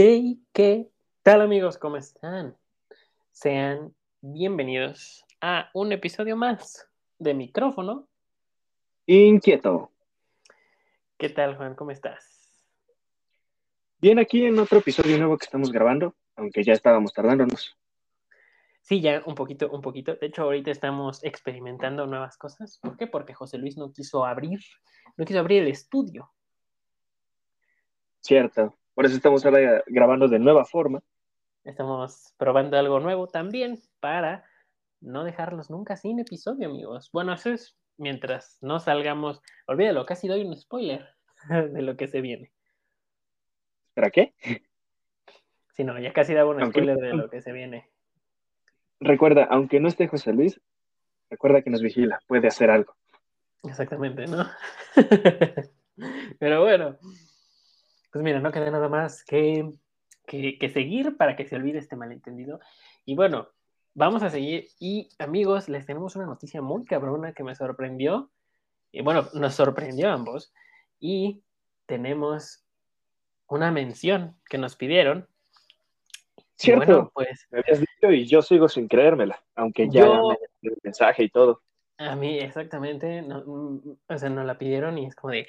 [0.00, 0.92] Hey, ¿qué
[1.24, 1.76] tal amigos?
[1.76, 2.56] ¿Cómo están?
[3.32, 8.06] Sean bienvenidos a un episodio más de micrófono.
[9.06, 9.90] Inquieto.
[11.16, 11.74] ¿Qué tal, Juan?
[11.74, 12.62] ¿Cómo estás?
[14.00, 17.76] Bien, aquí en otro episodio nuevo que estamos grabando, aunque ya estábamos tardándonos.
[18.82, 20.14] Sí, ya un poquito, un poquito.
[20.14, 22.78] De hecho, ahorita estamos experimentando nuevas cosas.
[22.80, 23.08] ¿Por qué?
[23.08, 24.60] Porque José Luis no quiso abrir,
[25.16, 26.30] no quiso abrir el estudio.
[28.20, 28.78] Cierto.
[28.98, 31.00] Por eso estamos ahora grabando de nueva forma.
[31.62, 34.44] Estamos probando algo nuevo también para
[35.00, 37.08] no dejarlos nunca sin episodio, amigos.
[37.12, 39.40] Bueno, eso es mientras no salgamos.
[39.68, 41.06] Olvídalo, casi doy un spoiler
[41.48, 42.50] de lo que se viene.
[43.94, 44.34] ¿Para qué?
[45.74, 47.88] Sí, no, ya casi daba un spoiler de lo que se viene.
[48.98, 50.60] Recuerda, aunque no esté José Luis,
[51.30, 52.96] recuerda que nos vigila, puede hacer algo.
[53.62, 54.44] Exactamente, ¿no?
[56.40, 56.98] Pero bueno,
[58.10, 59.72] pues mira, no queda nada más que,
[60.26, 62.60] que, seguir para que se olvide este malentendido.
[63.04, 63.48] Y bueno,
[63.94, 64.68] vamos a seguir.
[64.78, 68.30] Y amigos, les tenemos una noticia muy cabrona que me sorprendió.
[68.92, 70.52] Y bueno, nos sorprendió a ambos.
[71.00, 71.42] Y
[71.86, 72.64] tenemos
[73.46, 75.28] una mención que nos pidieron
[76.58, 80.76] Cierto, bueno, pues, me habías dicho y yo sigo sin creérmela, aunque ya me el
[80.82, 81.62] mensaje y todo.
[81.98, 85.46] A mí, exactamente, no, mm, o sea, nos la pidieron y es como de,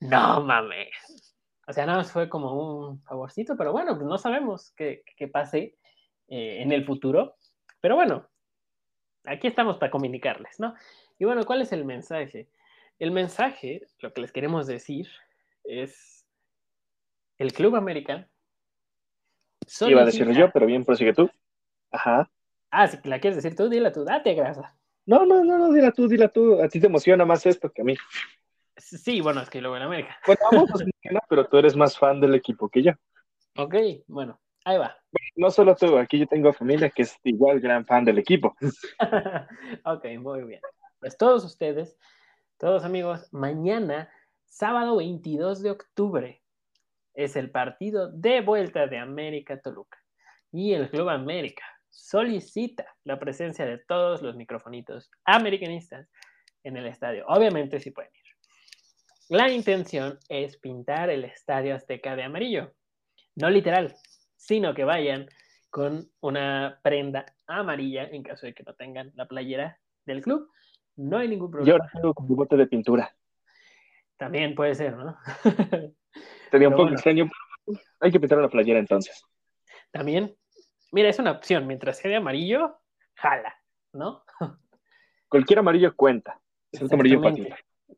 [0.00, 1.27] no mames.
[1.68, 5.28] O sea, nada más fue como un favorcito, pero bueno, pues no sabemos qué, qué
[5.28, 5.76] pase
[6.28, 7.36] eh, en el futuro.
[7.80, 8.26] Pero bueno,
[9.24, 10.74] aquí estamos para comunicarles, ¿no?
[11.18, 12.48] Y bueno, ¿cuál es el mensaje?
[12.98, 15.08] El mensaje, lo que les queremos decir
[15.62, 16.26] es
[17.36, 18.28] el Club América
[19.86, 21.30] Iba a decirlo yo, pero bien, prosigue tú.
[21.90, 22.30] Ajá.
[22.70, 24.74] Ah, si la quieres decir tú, dila tú, date grasa.
[25.06, 26.60] No, no, no, no, dila tú, dila tú.
[26.62, 27.94] A ti te emociona más esto que a mí.
[28.78, 30.16] Sí, bueno, es que luego en América.
[30.26, 32.92] Bueno, emociona, pero tú eres más fan del equipo que yo.
[33.56, 33.74] Ok,
[34.06, 34.96] bueno, ahí va.
[35.36, 38.56] no solo tú, aquí yo tengo familia que es igual gran fan del equipo.
[39.84, 40.60] ok, muy bien.
[41.00, 41.98] Pues todos ustedes,
[42.56, 44.10] todos amigos, mañana,
[44.44, 46.42] sábado 22 de octubre,
[47.14, 49.98] es el partido de vuelta de América Toluca.
[50.52, 56.08] Y el Club América solicita la presencia de todos los microfonitos americanistas
[56.62, 57.24] en el estadio.
[57.26, 58.12] Obviamente si pueden.
[59.28, 62.72] La intención es pintar el estadio Azteca de amarillo.
[63.36, 63.94] No literal,
[64.36, 65.28] sino que vayan
[65.68, 70.50] con una prenda amarilla en caso de que no tengan la playera del club.
[70.96, 71.78] No hay ningún problema.
[71.78, 73.14] Yo tengo como bote de pintura.
[74.16, 75.18] También puede ser, ¿no?
[76.50, 77.30] Tenía un poco extraño.
[78.00, 79.22] Hay que pintar la playera entonces.
[79.90, 80.34] También.
[80.90, 81.66] Mira, es una opción.
[81.66, 82.78] Mientras sea de amarillo,
[83.14, 83.54] jala,
[83.92, 84.24] ¿no?
[85.28, 86.40] Cualquier amarillo cuenta.
[86.72, 87.20] Es amarillo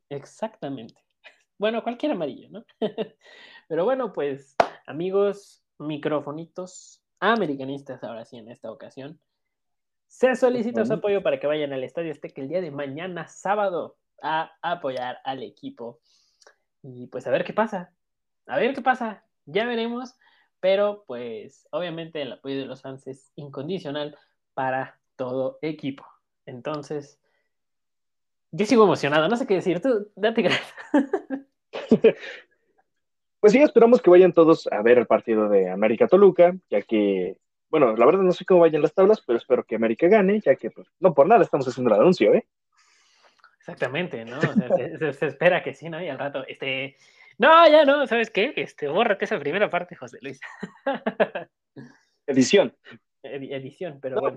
[0.08, 0.94] Exactamente.
[1.60, 2.64] Bueno, cualquier amarillo, ¿no?
[3.68, 4.56] Pero bueno, pues,
[4.86, 9.20] amigos, microfonitos americanistas, ahora sí, en esta ocasión.
[10.06, 13.98] Se solicita su apoyo para que vayan al Estadio que el día de mañana, sábado,
[14.22, 16.00] a apoyar al equipo.
[16.82, 17.92] Y pues a ver qué pasa.
[18.46, 19.26] A ver qué pasa.
[19.44, 20.14] Ya veremos.
[20.60, 24.16] Pero pues obviamente el apoyo de los fans es incondicional
[24.54, 26.06] para todo equipo.
[26.46, 27.20] Entonces,
[28.50, 29.28] yo sigo emocionado.
[29.28, 29.82] No sé qué decir.
[29.82, 30.74] Tú, date gracias.
[33.40, 37.36] pues sí, esperamos que vayan todos a ver el partido de América Toluca, ya que,
[37.68, 40.56] bueno, la verdad no sé cómo vayan las tablas, pero espero que América gane, ya
[40.56, 42.46] que, pues, no por nada estamos haciendo el anuncio, ¿eh?
[43.58, 44.40] Exactamente, ¿no?
[44.40, 46.02] se, espera que sí, ¿no?
[46.02, 46.96] Y al rato, este,
[47.38, 48.52] no, ya no, ¿sabes qué?
[48.56, 50.40] Este, bórrate esa primera parte, José Luis.
[52.26, 52.76] Edición.
[53.22, 54.36] edición, pero bueno.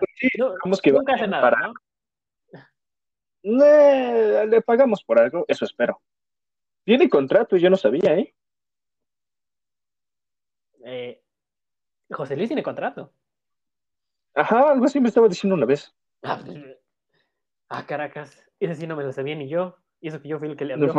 [0.64, 1.74] Pues que nunca hace nada, ¿no?
[4.46, 6.02] le pagamos por algo, eso espero.
[6.84, 8.34] Tiene contrato, yo no sabía, ¿eh?
[10.86, 11.22] ¿eh?
[12.12, 13.14] José Luis tiene contrato.
[14.36, 15.94] Ajá, algo así me estaba diciendo una vez.
[16.24, 16.58] Ah, pues,
[17.70, 19.78] ah Caracas, ese sí no me lo sabía ni yo.
[20.02, 20.94] Y eso que yo fui el que le habló.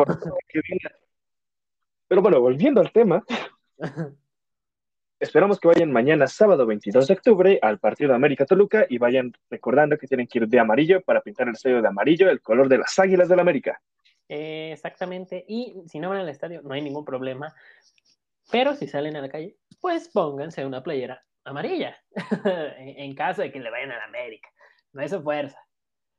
[2.09, 3.23] Pero bueno, volviendo al tema.
[5.20, 9.32] Esperamos que vayan mañana, sábado 22 de octubre, al partido de América Toluca y vayan
[9.49, 12.69] recordando que tienen que ir de amarillo para pintar el sello de amarillo, el color
[12.69, 13.81] de las águilas del la América.
[14.29, 15.44] Eh, exactamente.
[15.49, 17.55] Y si no van al estadio, no hay ningún problema.
[18.50, 21.97] Pero si salen a la calle, pues pónganse una playera amarilla
[22.79, 24.49] en, caso de que le vayan a la América.
[24.93, 25.59] No es fuerza.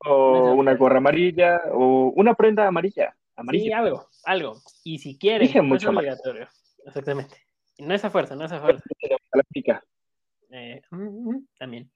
[0.05, 3.15] O una gorra amarilla o una prenda amarilla.
[3.51, 4.61] Sí, algo, algo.
[4.83, 6.47] Y si quieren, no es obligatorio.
[6.85, 7.37] Exactamente.
[7.79, 8.83] No es a fuerza, no es a fuerza.
[10.51, 10.81] Eh,
[11.57, 11.91] también.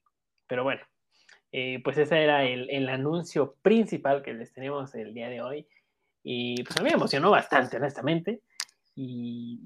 [0.46, 0.82] Pero bueno,
[1.50, 5.66] eh, pues ese era el, el, anuncio principal que les tenemos el día de hoy.
[6.22, 8.42] Y pues a mí me emocionó bastante, honestamente.
[8.94, 9.58] Y,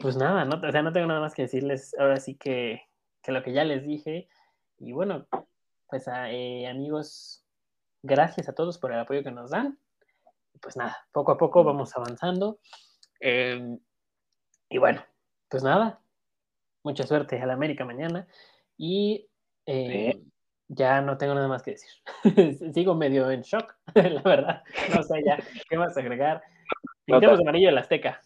[0.00, 1.94] pues nada, no, o sea, no tengo nada más que decirles.
[1.98, 2.82] Ahora sí que,
[3.22, 4.28] que lo que ya les dije.
[4.78, 5.26] Y bueno,
[5.88, 7.44] pues eh, amigos,
[8.02, 9.78] gracias a todos por el apoyo que nos dan.
[10.60, 12.58] Pues nada, poco a poco vamos avanzando.
[13.20, 13.78] Em,
[14.68, 15.04] y bueno,
[15.48, 16.00] pues nada,
[16.82, 18.26] mucha suerte a la América mañana.
[18.76, 19.28] Y
[19.66, 20.22] eh,
[20.68, 21.90] ya no tengo nada más que decir.
[22.74, 24.62] Sigo medio en shock, la verdad.
[24.94, 25.38] No sé ya
[25.68, 26.42] qué más agregar.
[27.04, 28.20] Pintemos amarillo el Azteca.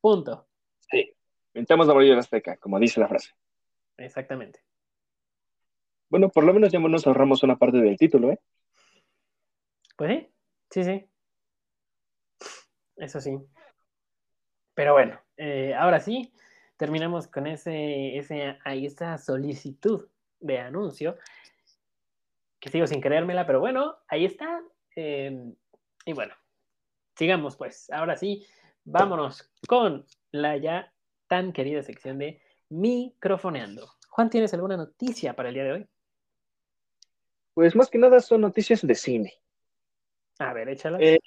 [0.00, 0.46] Punto.
[0.90, 1.14] Sí,
[1.52, 3.30] pintemos amarillo el Azteca, como dice la frase.
[3.96, 4.60] Exactamente.
[6.10, 8.40] Bueno, por lo menos ya nos ahorramos una parte del título, ¿eh?
[9.96, 10.28] Pues sí,
[10.70, 11.08] sí, sí.
[12.96, 13.38] Eso sí.
[14.74, 16.34] Pero bueno, eh, ahora sí,
[16.76, 20.08] terminamos con ese, ese, esa solicitud
[20.40, 21.16] de anuncio,
[22.62, 24.62] que sigo sin creérmela, pero bueno, ahí está.
[24.94, 25.52] Em,
[26.06, 26.32] y bueno,
[27.16, 27.90] sigamos pues.
[27.90, 28.46] Ahora sí,
[28.84, 30.94] vámonos con la ya
[31.26, 33.90] tan querida sección de microfoneando.
[34.10, 35.88] Juan, ¿tienes alguna noticia para el día de hoy?
[37.52, 39.34] Pues más que nada son noticias de cine.
[40.38, 41.00] A ver, échalas.
[41.02, 41.18] Eh,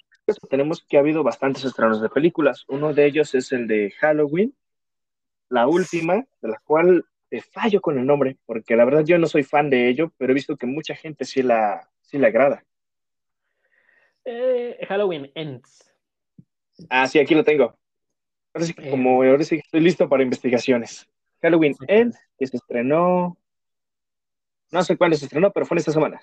[0.48, 2.64] tenemos que ha habido bastantes estrenos de películas.
[2.66, 4.56] Uno de ellos es el de Halloween,
[5.50, 9.26] la última, de la cual te fallo con el nombre, porque la verdad yo no
[9.26, 12.64] soy fan de ello, pero he visto que mucha gente sí la, sí le agrada.
[14.24, 15.92] Eh, Halloween Ends.
[16.90, 17.76] Ah, sí, aquí lo tengo.
[18.52, 18.90] Ahora sí, eh.
[18.90, 21.08] como ahora sí estoy listo para investigaciones.
[21.42, 23.36] Halloween Ends, que se estrenó.
[24.72, 26.20] No sé cuándo se estrenó, pero fue en esta semana.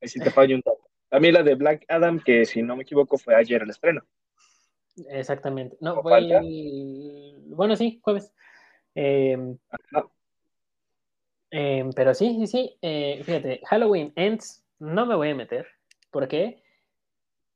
[0.00, 0.88] Ahí sí te fallo un poco.
[1.08, 4.02] También la de Black Adam, que si no me equivoco fue ayer el estreno.
[5.08, 5.76] Exactamente.
[5.80, 6.20] No, fue
[7.46, 8.32] Bueno, sí, jueves.
[8.94, 9.58] Em,
[11.50, 12.78] em, pero sí, sí, sí.
[12.82, 15.66] Eh, fíjate, Halloween Ends no me voy a meter.
[16.10, 16.62] ¿Por qué?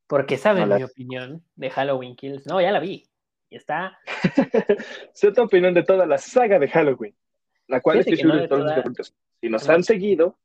[0.06, 2.46] Porque saben mi opinión de Halloween Kills.
[2.46, 3.08] No, ya la vi.
[3.50, 3.98] Y está.
[5.12, 7.14] sé tu opinión de toda la saga de Halloween.
[7.66, 8.64] La cual estoy seguro de todos
[8.96, 10.38] los Si nos han seguido,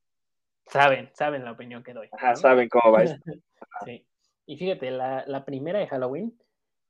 [0.68, 2.10] Saben, saben la opinión que doy.
[2.12, 3.19] Ajá, saben cómo va esto.
[3.86, 4.06] sí.
[4.45, 6.38] Y fíjate, la, primera de Halloween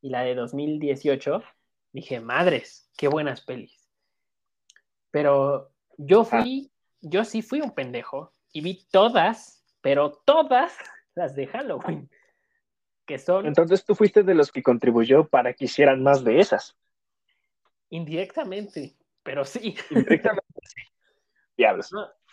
[0.02, 1.44] y la de 2018,
[1.92, 3.83] dije, madres, qué buenas pelis.
[5.14, 10.76] Pero yo fui, yo sí fui un pendejo y vi todas, pero todas
[11.14, 12.10] las de Halloween.
[13.06, 13.46] Que son.
[13.46, 16.76] Entonces tú fuiste de los que contribuyó para que hicieran más de esas.
[17.92, 19.76] Indirectamente, pero sí.
[19.92, 20.82] Indirectamente sí.
[21.56, 21.92] Diablos.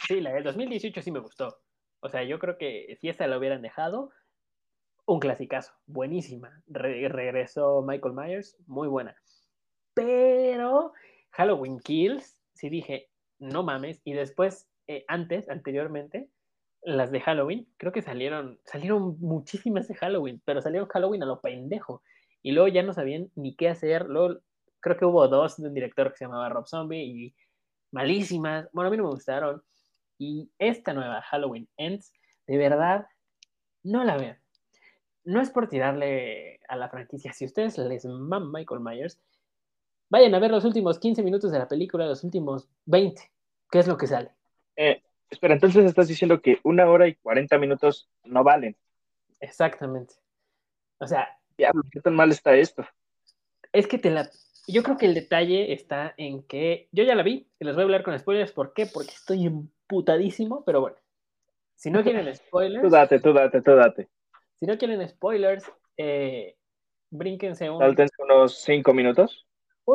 [0.08, 1.60] sí, la del 2018 sí me gustó.
[2.00, 4.10] O sea, yo creo que si esa la hubieran dejado,
[5.04, 6.62] un clasicazo, buenísima.
[6.66, 9.14] regresó Michael Myers, muy buena.
[9.92, 10.94] Pero
[11.32, 13.08] Halloween Kills, sí dije,
[13.38, 14.00] no mames.
[14.04, 16.28] Y después, eh, antes, anteriormente,
[16.82, 21.40] las de Halloween, creo que salieron, salieron muchísimas de Halloween, pero salieron Halloween a lo
[21.40, 22.02] pendejo.
[22.42, 24.06] Y luego ya no sabían ni qué hacer.
[24.06, 24.40] Luego,
[24.80, 27.34] creo que hubo dos de un director que se llamaba Rob Zombie y
[27.92, 28.68] malísimas.
[28.72, 29.62] Bueno, a mí no me gustaron.
[30.18, 32.12] Y esta nueva Halloween Ends,
[32.46, 33.06] de verdad,
[33.82, 34.38] no la vean.
[35.24, 37.32] No es por tirarle a la franquicia.
[37.32, 39.20] Si ustedes les maman Michael Myers,
[40.10, 43.22] vayan a ver los últimos 15 minutos de la película, los últimos 20.
[43.70, 44.32] ¿Qué es lo que sale?
[44.76, 48.76] Eh, espera, entonces estás diciendo que una hora y 40 minutos no valen.
[49.40, 50.14] Exactamente.
[50.98, 51.28] O sea.
[51.56, 52.86] ¿qué tan mal está esto?
[53.72, 54.30] Es que te la,
[54.66, 57.82] yo creo que el detalle está en que yo ya la vi y les voy
[57.82, 58.52] a hablar con spoilers.
[58.52, 58.86] ¿Por qué?
[58.86, 60.96] Porque estoy emputadísimo, pero bueno.
[61.76, 62.82] Si no quieren spoilers.
[62.82, 64.08] tú date, tú date, tú date.
[64.54, 66.56] Si no quieren spoilers, eh,
[67.10, 67.82] brínquense un...
[68.18, 69.46] unos cinco minutos.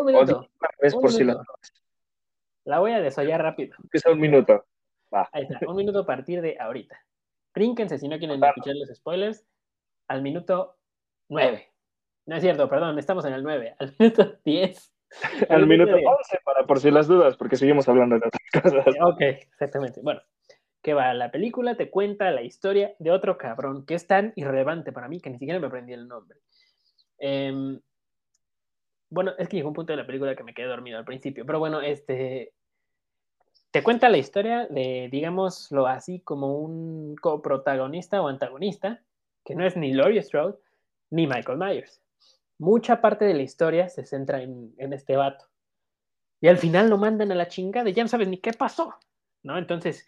[0.02, 0.50] Un minuto.
[1.02, 1.42] por Si la...
[2.66, 3.76] la voy a desollar rápido.
[3.94, 4.66] Sea un minuto.
[5.32, 7.00] Ahí está, un minuto a partir de ahorita.
[7.54, 9.46] Brínquense si no quieren escuchar los spoilers
[10.08, 10.78] al minuto
[11.30, 11.72] nueve.
[12.26, 14.92] No es cierto, perdón, estamos en el 9, al minuto 10.
[15.50, 18.96] Al, minuto 11, para por si las dudas, porque seguimos hablando de otras cosas.
[19.02, 20.02] Ok, exactamente.
[20.02, 20.20] Bueno,
[20.82, 24.92] que va, la película te cuenta la historia de otro cabrón que es tan irrelevante
[24.92, 26.40] para mí que ni siquiera me aprendí el nombre.
[27.18, 27.80] Em,
[29.16, 31.46] bueno, es que llegó un punto de la película que me quedé dormido al principio,
[31.46, 32.54] pero bueno, este
[33.72, 39.02] te cuenta la historia de, digámoslo así, como un coprotagonista o antagonista,
[39.44, 40.58] que no es ni Laurie Strode
[41.10, 42.02] ni Michael Myers
[42.58, 45.46] mucha parte de la historia se centra en, este vato.
[46.42, 48.94] Y al final lo mandan a la chingada y ya no sabes ni qué pasó,
[49.44, 49.58] ¿no?
[49.58, 50.08] Entonces,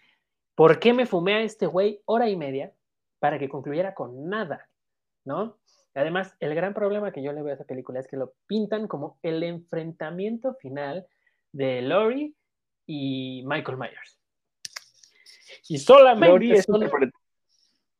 [0.56, 2.74] ¿por qué me fumé a este güey hora y media
[3.20, 4.70] para que concluyera con nada,
[5.26, 5.58] ¿no?
[5.98, 8.88] Además, el gran problema que yo le veo a esa película es que lo pintan
[8.88, 11.08] como el enfrentamiento final
[11.52, 12.34] de Laurie
[12.86, 14.20] y Michael Myers.
[15.68, 16.62] Y solamente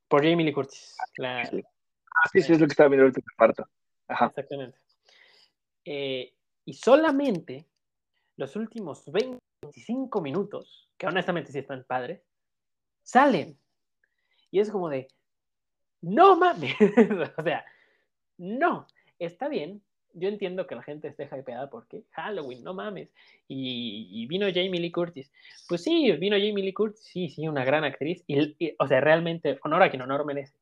[0.06, 0.96] por Jamie Lee Curtis.
[1.16, 1.40] La...
[1.42, 3.68] Ah, sí, sí, es lo que estaba viendo el parto.
[4.08, 4.78] Exactamente.
[5.84, 6.32] Eh,
[6.64, 7.66] Y solamente
[8.36, 12.22] los últimos 25 minutos, que honestamente sí están padres,
[13.02, 13.58] salen.
[14.52, 15.08] Y es como de,
[16.00, 16.76] no mames,
[17.36, 17.64] o sea,
[18.38, 18.86] no,
[19.18, 19.82] está bien.
[20.14, 23.10] Yo entiendo que la gente esté hypeada porque Halloween, no mames.
[23.46, 25.30] Y, vino Jamie Lee Curtis.
[25.68, 28.24] Pues sí, vino Jamie Lee Curtis, sí, sí, una gran actriz.
[28.26, 30.56] Y, o sea, realmente, honor a quien honor merece.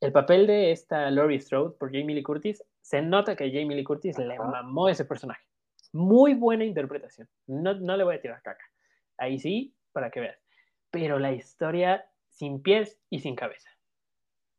[0.00, 3.84] El papel de esta Laurie Strode por Jamie Lee Curtis, se nota que Jamie Lee
[3.84, 5.42] Curtis le mamó ese personaje.
[5.92, 7.28] Muy buena interpretación.
[7.46, 8.64] No, no le voy a tirar caca.
[9.16, 10.38] Ahí sí, para que veas.
[10.90, 13.70] Pero la historia sin pies y sin cabeza.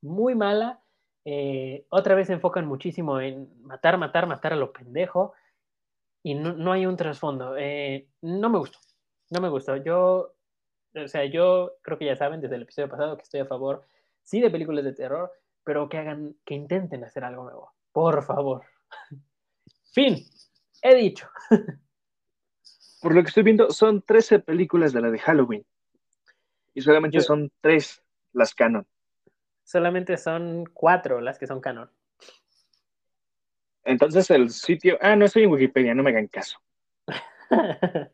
[0.01, 0.81] Muy mala
[1.25, 5.33] eh, otra vez se enfocan muchísimo en matar, matar, matar a lo pendejo
[6.21, 7.57] y no, hay un trasfondo.
[7.57, 8.77] Eh, no me gustó,
[9.31, 9.75] no me gustó.
[9.77, 10.35] Yo,
[10.93, 13.87] o sea, yo creo que ya saben desde el episodio pasado que estoy a favor,
[14.23, 15.31] sí, de películas de terror,
[15.63, 17.73] pero que hagan, que intenten hacer algo nuevo.
[17.91, 18.63] Por favor.
[19.93, 20.23] fin,
[20.83, 21.27] he dicho.
[23.01, 25.65] Por lo que estoy viendo, son 13 películas de la de Halloween.
[26.73, 28.03] Y solamente son 3
[28.33, 28.87] las canon
[29.65, 31.91] solamente son cuatro las que son canon.
[33.83, 34.97] Entonces el sitio.
[35.01, 36.57] Ah, no estoy en Wikipedia, no me hagan caso.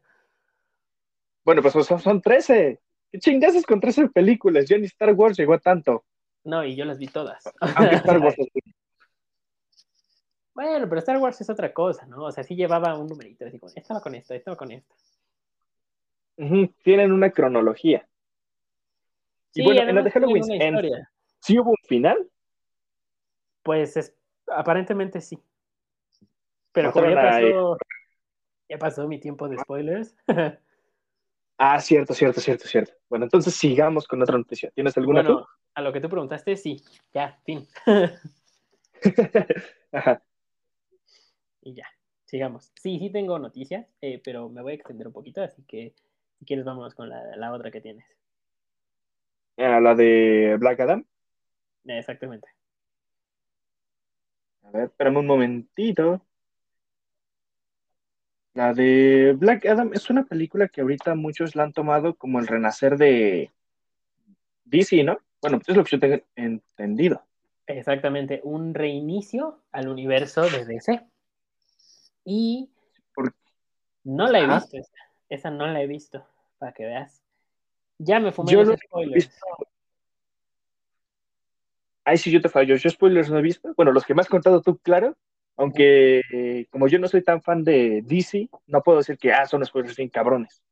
[1.45, 2.79] bueno, pues son, son 13.
[3.11, 4.67] ¿Qué chingases con 13 películas?
[4.67, 6.03] Ya ni Star Wars llegó a tanto.
[6.43, 7.43] No, y yo las vi todas.
[10.53, 12.23] bueno, pero Star Wars es otra cosa, ¿no?
[12.23, 14.95] O sea, sí llevaba un numerito, así como, estaba con esto, estaba con esto.
[16.83, 18.07] Tienen una cronología.
[19.53, 20.43] y bueno, en la de Halloween,
[21.41, 22.29] ¿Sí hubo un final?
[23.63, 24.15] Pues es,
[24.47, 25.37] aparentemente sí.
[26.71, 27.77] Pero como ya pasó,
[28.69, 30.15] ya pasó mi tiempo de spoilers.
[31.57, 32.93] ah, cierto, cierto, cierto, cierto.
[33.09, 34.71] Bueno, entonces sigamos con otra noticia.
[34.71, 36.81] ¿Tienes alguna bueno, A lo que tú preguntaste, sí.
[37.13, 37.67] Ya, fin.
[41.63, 41.85] Y ya,
[42.25, 42.71] sigamos.
[42.81, 45.93] Sí, sí tengo noticias, eh, pero me voy a extender un poquito, así que
[46.39, 48.05] si quieres vámonos con la, la otra que tienes.
[49.57, 51.05] Ah, la de Black Adam.
[51.85, 52.47] Exactamente.
[54.63, 56.25] A ver, espérame un momentito.
[58.53, 62.47] La de Black Adam es una película que ahorita muchos la han tomado como el
[62.47, 63.51] renacer de
[64.65, 65.19] DC, ¿no?
[65.41, 67.23] Bueno, pues es lo que yo tengo entendido.
[67.65, 71.01] Exactamente, un reinicio al universo de DC.
[72.25, 72.69] Y
[74.03, 74.77] no la he visto,
[75.29, 75.49] esa.
[75.49, 76.25] no la he visto,
[76.57, 77.23] para que veas.
[77.97, 79.31] Ya me fumé los spoilers.
[82.03, 82.75] Ahí sí yo te fallo.
[82.75, 83.73] Yo spoilers no he visto.
[83.75, 85.15] Bueno, los que me has contado tú, claro.
[85.57, 89.45] Aunque eh, como yo no soy tan fan de DC, no puedo decir que ah,
[89.45, 90.63] son spoilers bien cabrones.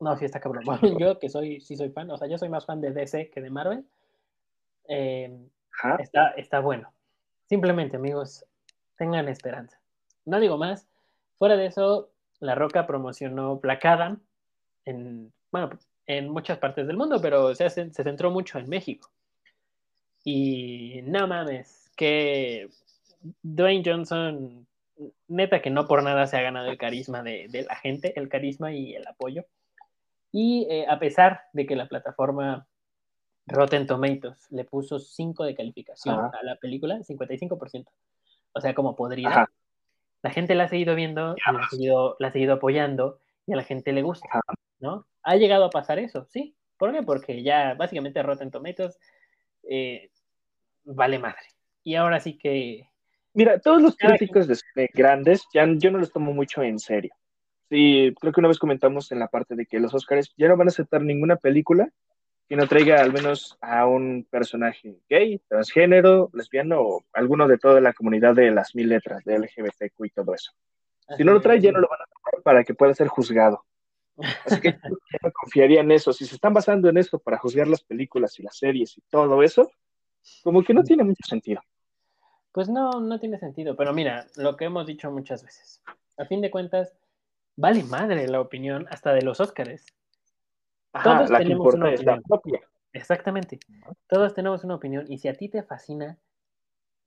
[0.00, 0.64] No, sí está cabrón.
[0.98, 3.40] yo que soy, sí soy fan, o sea, yo soy más fan de DC que
[3.40, 3.84] de Marvel.
[4.88, 5.46] Eh,
[5.98, 6.92] está, está bueno.
[7.48, 8.44] Simplemente, amigos,
[8.96, 9.78] tengan esperanza.
[10.24, 10.88] No digo más.
[11.38, 12.10] Fuera de eso,
[12.40, 14.20] La Roca promocionó Black Adam
[14.84, 15.70] en, bueno,
[16.06, 19.10] en muchas partes del mundo, pero se, se centró mucho en México.
[20.30, 22.68] Y no mames, que
[23.42, 24.66] Dwayne Johnson,
[25.26, 28.74] neta que no por nada se ha ganado el carisma de, la gente, el carisma
[28.74, 29.46] y el apoyo.
[30.30, 32.66] Y eh, a pesar de que la plataforma
[33.46, 37.86] Rotten Tomatoes le puso 5 de calificación a la película, 55%.
[38.52, 39.48] O sea, como podría.
[40.20, 43.56] La gente la ha seguido viendo, la ha seguido, la ha seguido apoyando y a
[43.56, 44.28] la gente le gusta,
[44.78, 45.06] ¿no?
[45.22, 46.54] Ha llegado a pasar eso, ¿sí?
[46.76, 47.02] ¿Por qué?
[47.02, 48.98] Porque ya básicamente Rotten Tomatoes
[49.70, 50.10] eh,
[50.94, 51.42] vale madre.
[51.84, 52.88] Y ahora sí que...
[53.34, 57.14] Mira, todos los críticos de grandes, ya, yo no los tomo mucho en serio.
[57.70, 60.56] Sí, creo que una vez comentamos en la parte de que los Oscars ya no
[60.56, 61.88] van a aceptar ninguna película
[62.48, 67.80] que no traiga al menos a un personaje gay, transgénero, lesbiano o alguno de toda
[67.82, 70.52] la comunidad de las mil letras de LGBTQ y todo eso.
[71.16, 73.64] Si no lo trae, ya no lo van a tomar para que pueda ser juzgado.
[74.46, 76.12] Así que yo no confiaría en eso.
[76.14, 79.42] Si se están basando en eso para juzgar las películas y las series y todo
[79.42, 79.70] eso,
[80.42, 81.60] como que no tiene mucho sentido.
[82.52, 83.76] Pues no, no tiene sentido.
[83.76, 85.82] Pero mira, lo que hemos dicho muchas veces.
[86.16, 86.92] A fin de cuentas,
[87.56, 89.86] vale madre la opinión hasta de los Óscares.
[91.02, 91.94] Todos tenemos una
[92.28, 92.62] opinión.
[92.92, 93.60] Exactamente.
[94.08, 95.06] Todos tenemos una opinión.
[95.08, 96.18] Y si a ti te fascina,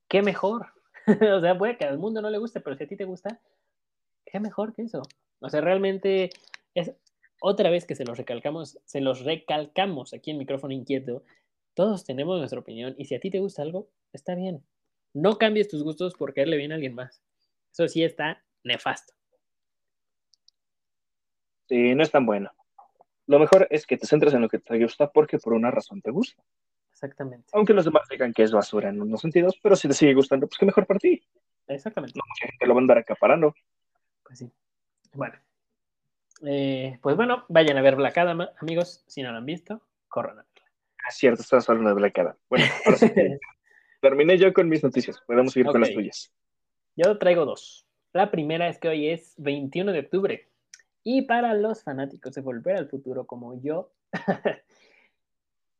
[0.08, 0.68] qué mejor.
[1.36, 3.40] o sea, puede que al mundo no le guste, pero si a ti te gusta,
[4.24, 5.02] qué mejor que eso.
[5.40, 6.30] O sea, realmente
[6.74, 6.92] es
[7.40, 11.24] otra vez que se los recalcamos, se los recalcamos aquí en micrófono inquieto.
[11.74, 14.62] Todos tenemos nuestra opinión y si a ti te gusta algo, está bien.
[15.14, 17.22] No cambies tus gustos por caerle bien a alguien más.
[17.72, 19.14] Eso sí está nefasto.
[21.68, 22.50] Sí, no es tan bueno.
[23.26, 26.02] Lo mejor es que te centres en lo que te gusta porque por una razón
[26.02, 26.42] te gusta.
[26.90, 27.48] Exactamente.
[27.52, 30.46] Aunque los demás digan que es basura en unos sentidos, pero si te sigue gustando,
[30.46, 31.22] pues qué mejor para ti.
[31.66, 32.18] Exactamente.
[32.18, 33.54] No mucha gente lo va a andar acaparando.
[34.22, 34.52] Pues sí.
[35.14, 35.34] Bueno.
[36.44, 39.04] Eh, pues bueno, vayan a ver Black Adam, amigos.
[39.06, 40.40] Si no lo han visto, corran
[41.12, 42.34] Ah, cierto, estás hablando de Black Adam.
[42.48, 43.06] Bueno, ahora sí.
[44.00, 45.20] terminé yo con mis noticias.
[45.26, 46.32] Podemos seguir con las tuyas.
[46.96, 47.86] Yo traigo dos.
[48.14, 50.48] La primera es que hoy es 21 de octubre.
[51.04, 53.92] Y para los fanáticos de Volver al Futuro como yo,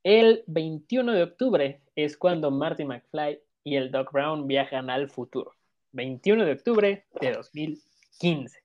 [0.04, 5.54] el 21 de octubre es cuando Marty McFly y el Doc Brown viajan al futuro.
[5.92, 8.62] 21 de octubre de 2015.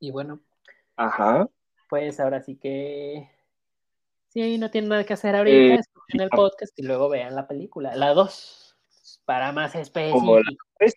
[0.00, 0.40] Y bueno,
[0.96, 1.48] Ajá.
[1.88, 3.37] pues ahora sí que...
[4.44, 7.48] Sí, no tienen nada que hacer ahorita, Eh, escuchen el podcast y luego vean la
[7.48, 7.96] película.
[7.96, 8.76] La 2,
[9.24, 10.38] para más específico.
[10.38, 10.94] La tres.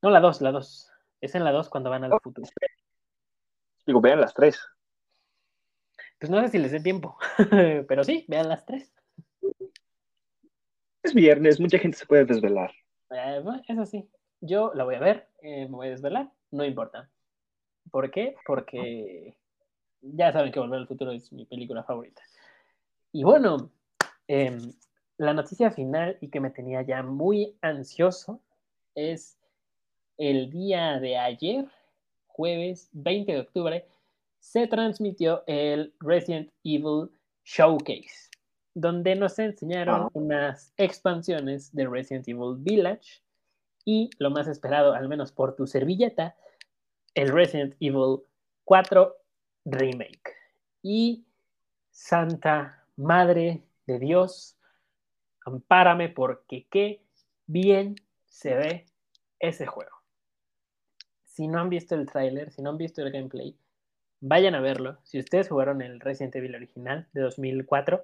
[0.00, 0.92] No, la 2, la 2.
[1.20, 2.20] Es en la 2 cuando van al Oh.
[2.22, 2.46] futuro.
[3.84, 4.60] Digo, vean las tres.
[6.20, 7.18] Pues no sé si les dé tiempo,
[7.88, 8.94] pero sí, vean las tres.
[11.02, 12.70] Es viernes, mucha gente se puede desvelar.
[13.10, 14.08] Eh, bueno, eso sí,
[14.40, 17.10] yo la voy a ver, eh, me voy a desvelar, no importa.
[17.90, 18.36] ¿Por qué?
[18.46, 19.36] Porque
[20.00, 22.22] ya saben que Volver al Futuro es mi película favorita.
[23.12, 23.70] Y bueno,
[24.26, 24.72] em,
[25.16, 28.40] la noticia final y que me tenía ya muy ansioso
[28.94, 29.38] es
[30.16, 31.66] el día de ayer,
[32.26, 33.86] jueves 20 de octubre,
[34.38, 37.10] se transmitió el Resident Evil
[37.44, 38.30] Showcase,
[38.74, 43.22] donde nos enseñaron unas expansiones de Resident Evil Village
[43.84, 46.36] y lo más esperado, al menos por tu servilleta,
[47.14, 48.20] el Resident Evil
[48.64, 49.17] 4
[49.70, 50.34] Remake.
[50.82, 51.24] Y
[51.90, 54.56] Santa Madre de Dios,
[55.44, 57.02] ampárame porque qué
[57.46, 57.96] bien
[58.26, 58.86] se ve
[59.38, 59.96] ese juego.
[61.24, 63.56] Si no han visto el tráiler, si no han visto el gameplay,
[64.20, 64.98] vayan a verlo.
[65.04, 68.02] Si ustedes jugaron el Resident Evil original de 2004,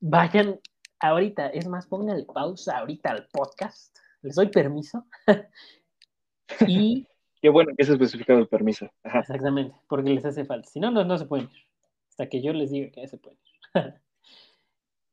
[0.00, 0.60] vayan
[1.00, 1.48] ahorita.
[1.48, 3.96] Es más, pónganle pausa ahorita al podcast.
[4.22, 5.06] Les doy permiso.
[6.66, 7.06] y
[7.44, 8.90] Qué bueno que es especificado el permiso.
[9.02, 9.18] Ajá.
[9.18, 10.66] exactamente, porque les hace falta.
[10.66, 11.66] Si no, no, no se pueden ir.
[12.08, 13.54] Hasta que yo les diga que se pueden ir.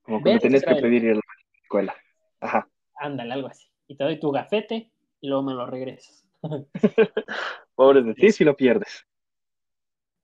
[0.04, 1.22] Como que me tenés que pedir ir a la
[1.62, 1.96] escuela.
[2.40, 2.70] Ajá.
[2.96, 3.68] Ándale, algo así.
[3.86, 6.26] Y te doy tu gafete y luego me lo regresas.
[7.76, 9.06] Pobre de ti si lo pierdes.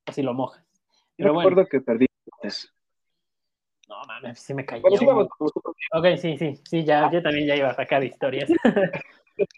[0.07, 0.63] o si lo mojas.
[0.63, 2.05] Yo Pero bueno, recuerdo que perdí.
[2.41, 2.73] antes.
[3.89, 4.81] no mames, sí me cayó.
[4.81, 5.51] Bueno, sí, vamos, vamos,
[5.91, 8.49] Ok, sí, sí, sí, ya, yo también ya iba a sacar historias.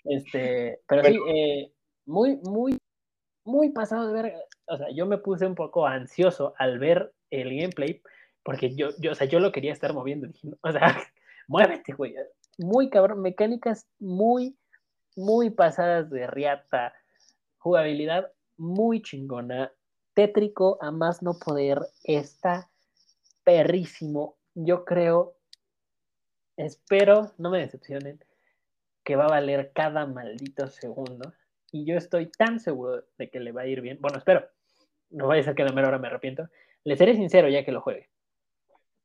[0.05, 1.71] este, pero sí, eh,
[2.09, 2.77] muy, muy,
[3.45, 4.33] muy pasado de ver.
[4.65, 8.01] O sea, yo me puse un poco ansioso al ver el gameplay,
[8.43, 10.27] porque yo, yo, o sea, yo lo quería estar moviendo.
[10.61, 10.97] O sea,
[11.47, 12.15] muévete, güey.
[12.57, 14.57] Muy cabrón, mecánicas muy,
[15.15, 16.93] muy pasadas de riata,
[17.59, 19.71] jugabilidad muy chingona,
[20.13, 22.69] tétrico a más no poder, está
[23.43, 24.35] perrísimo.
[24.55, 25.35] Yo creo,
[26.57, 28.19] espero, no me decepcionen,
[29.03, 31.33] que va a valer cada maldito segundo.
[31.71, 33.97] Y yo estoy tan seguro de que le va a ir bien.
[34.01, 34.47] Bueno, espero.
[35.09, 36.47] No vaya a ser que la mera hora me arrepiento.
[36.83, 38.09] Le seré sincero ya que lo juegue.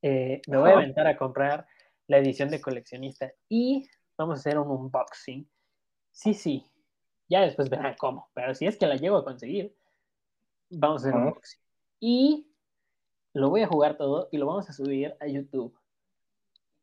[0.03, 1.67] Eh, me voy a aventar a comprar
[2.07, 5.49] la edición de coleccionista y vamos a hacer un unboxing.
[6.13, 6.71] Sí, sí.
[7.29, 8.29] Ya después verán cómo.
[8.35, 9.75] Pero si es que la llego a conseguir,
[10.71, 11.61] vamos a hacer un unboxing.
[12.01, 12.47] Y
[13.33, 15.75] lo voy a jugar todo y lo vamos a subir a YouTube.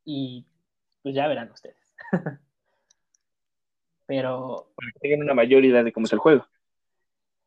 [0.04, 0.46] Y
[1.04, 1.96] pues ya verán ustedes.
[4.12, 6.45] Pero Para que tengan una mayor idea de cómo es el juego.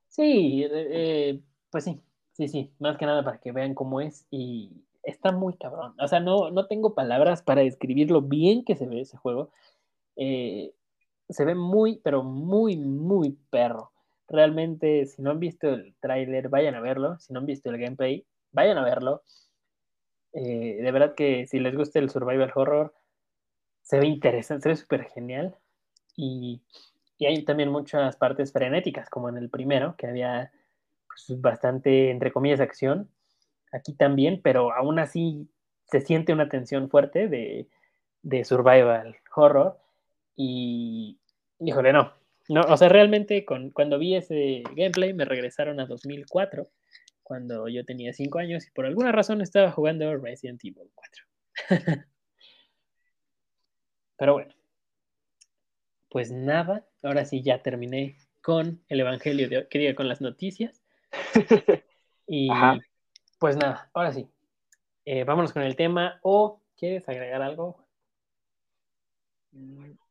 [0.09, 1.39] sí, eh,
[1.71, 2.01] pues sí,
[2.33, 2.73] sí, sí.
[2.79, 4.27] Más que nada para que vean cómo es.
[4.31, 4.71] Y
[5.03, 5.95] está muy cabrón.
[6.01, 9.51] O sea, no, no tengo palabras para describir lo bien que se ve ese juego.
[10.17, 10.73] Eh,
[11.29, 13.93] se ve muy, pero muy, muy perro.
[14.27, 17.19] Realmente, si no han visto el tráiler, vayan a verlo.
[17.19, 19.23] Si no han visto el gameplay, vayan a verlo.
[20.33, 22.95] Eh, de verdad que si les gusta el survival horror,
[23.83, 25.59] se ve interesante, se ve súper genial.
[26.17, 26.63] Y,
[27.19, 30.53] y hay también muchas partes frenéticas, como en el primero, que había
[31.07, 33.11] pues, bastante, entre comillas, acción.
[33.73, 35.49] Aquí también, pero aún así
[35.87, 37.69] se siente una tensión fuerte de,
[38.23, 39.79] de survival horror.
[40.37, 41.19] Y,
[41.61, 42.13] híjole, no.
[42.49, 46.69] no o sea, realmente con, cuando vi ese gameplay me regresaron a 2004,
[47.23, 51.25] cuando yo tenía 5 años y por alguna razón estaba jugando Resident Evil 4.
[54.17, 54.55] Pero bueno,
[56.15, 60.21] pues nada, ahora sí ya terminé con el Evangelio de hoy, que diga con las
[60.21, 60.81] noticias.
[62.29, 62.79] Y Ajá.
[63.41, 64.31] pues nada, ahora sí,
[65.05, 66.21] eh, vámonos con el tema.
[66.23, 67.85] ¿O quieres agregar algo?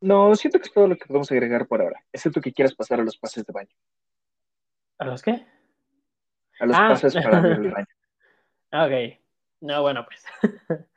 [0.01, 2.99] No, siento que es todo lo que podemos agregar por ahora, excepto que quieras pasar
[2.99, 3.73] a los pases de baño.
[4.99, 5.43] ¿A los qué?
[6.59, 6.89] A los Ah.
[6.89, 7.87] pases para el baño.
[8.71, 9.19] Ah, ok.
[9.61, 10.23] No, bueno, pues.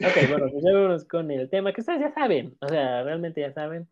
[0.00, 2.56] ok, bueno, pues ya vámonos con el tema que ustedes ya saben.
[2.60, 3.88] O sea, realmente ya saben.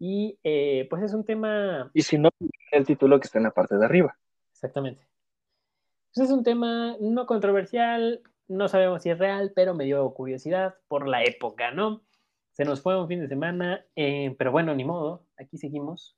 [0.00, 1.90] Y eh, pues es un tema...
[1.92, 2.30] Y si no,
[2.72, 4.16] el título que está en la parte de arriba.
[4.50, 5.06] Exactamente.
[6.14, 10.74] Pues es un tema no controversial, no sabemos si es real, pero me dio curiosidad
[10.88, 12.02] por la época, ¿no?
[12.52, 16.16] Se nos fue un fin de semana, eh, pero bueno, ni modo, aquí seguimos.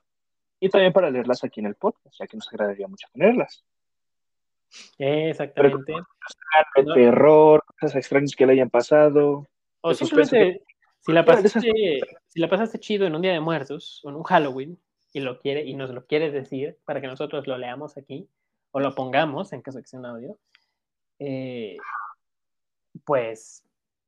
[0.59, 3.63] y también para leerlas aquí en el podcast, ya que nos agradaría mucho tenerlas.
[4.97, 5.93] Exactamente.
[6.75, 9.47] Pero, terror, cosas extrañas que le hayan pasado.
[9.81, 10.63] O simplemente,
[10.99, 11.61] si la, pasaste,
[12.27, 14.79] si la pasaste chido en un día de muertos o en un Halloween
[15.13, 18.29] y, lo quiere, y nos lo quieres decir para que nosotros lo leamos aquí
[18.71, 20.37] o lo pongamos en caso de que sea un audio,
[21.19, 21.77] eh,
[23.05, 23.63] pues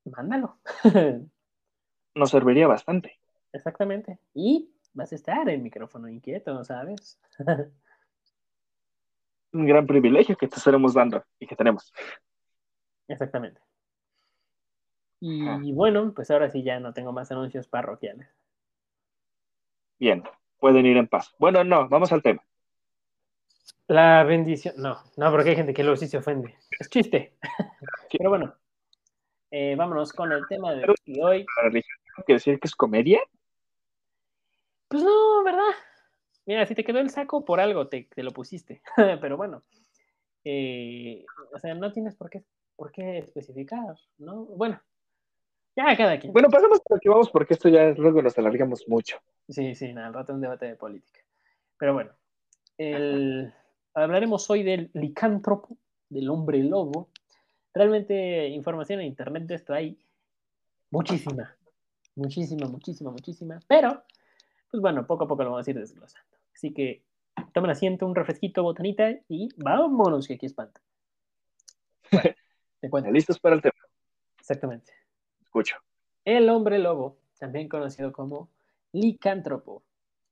[0.05, 0.57] mándalo.
[2.15, 3.19] Nos serviría bastante.
[3.53, 4.19] Exactamente.
[4.33, 7.19] Y vas a estar en micrófono inquieto, ¿sabes?
[9.51, 11.93] Un gran privilegio que te estaremos dando y que tenemos.
[13.07, 13.61] Exactamente.
[15.21, 18.29] Y bueno, pues ahora sí ya no tengo más anuncios parroquiales.
[19.99, 20.23] Bien,
[20.59, 21.35] pueden ir en paz.
[21.39, 22.41] Bueno, no, vamos al tema.
[23.87, 26.55] La bendición, no, no, porque hay gente que lo sí se ofende.
[26.79, 27.35] Es chiste.
[28.17, 28.55] Pero bueno,
[29.51, 30.85] eh, vámonos con el tema de
[31.21, 31.45] hoy.
[32.25, 33.19] ¿Quiere decir que es comedia?
[34.87, 35.73] Pues no, ¿verdad?
[36.49, 38.81] Mira, si te quedó el saco, por algo te, lo pusiste.
[39.21, 39.61] Pero bueno,
[40.43, 42.43] eh, o sea, no tienes por qué,
[42.75, 44.45] por qué especificar, ¿no?
[44.45, 44.81] Bueno,
[45.75, 46.33] ya cada quien.
[46.33, 49.19] Bueno, pasemos por aquí vamos, porque esto ya luego nos alargamos mucho.
[49.47, 51.19] Sí, sí, nada, al rato un debate de política.
[51.77, 52.13] Pero bueno,
[52.79, 53.53] el,
[53.93, 55.77] hablaremos hoy del licántropo,
[56.09, 57.09] del hombre lobo,
[57.75, 59.99] realmente información en internet de esto hay
[60.89, 61.55] muchísima,
[62.15, 64.01] muchísima, muchísima, muchísima, pero,
[64.71, 66.28] pues bueno, poco a poco lo vamos a ir desglosando.
[66.59, 67.05] Así que
[67.53, 70.81] tomen asiento, un refresquito, botanita y vámonos que aquí espanta.
[72.11, 73.09] te cuento.
[73.11, 73.79] ¿Listos para el tema?
[74.37, 74.91] Exactamente.
[75.41, 75.77] Escucho.
[76.25, 78.49] El hombre lobo, también conocido como
[78.91, 79.83] licántropo,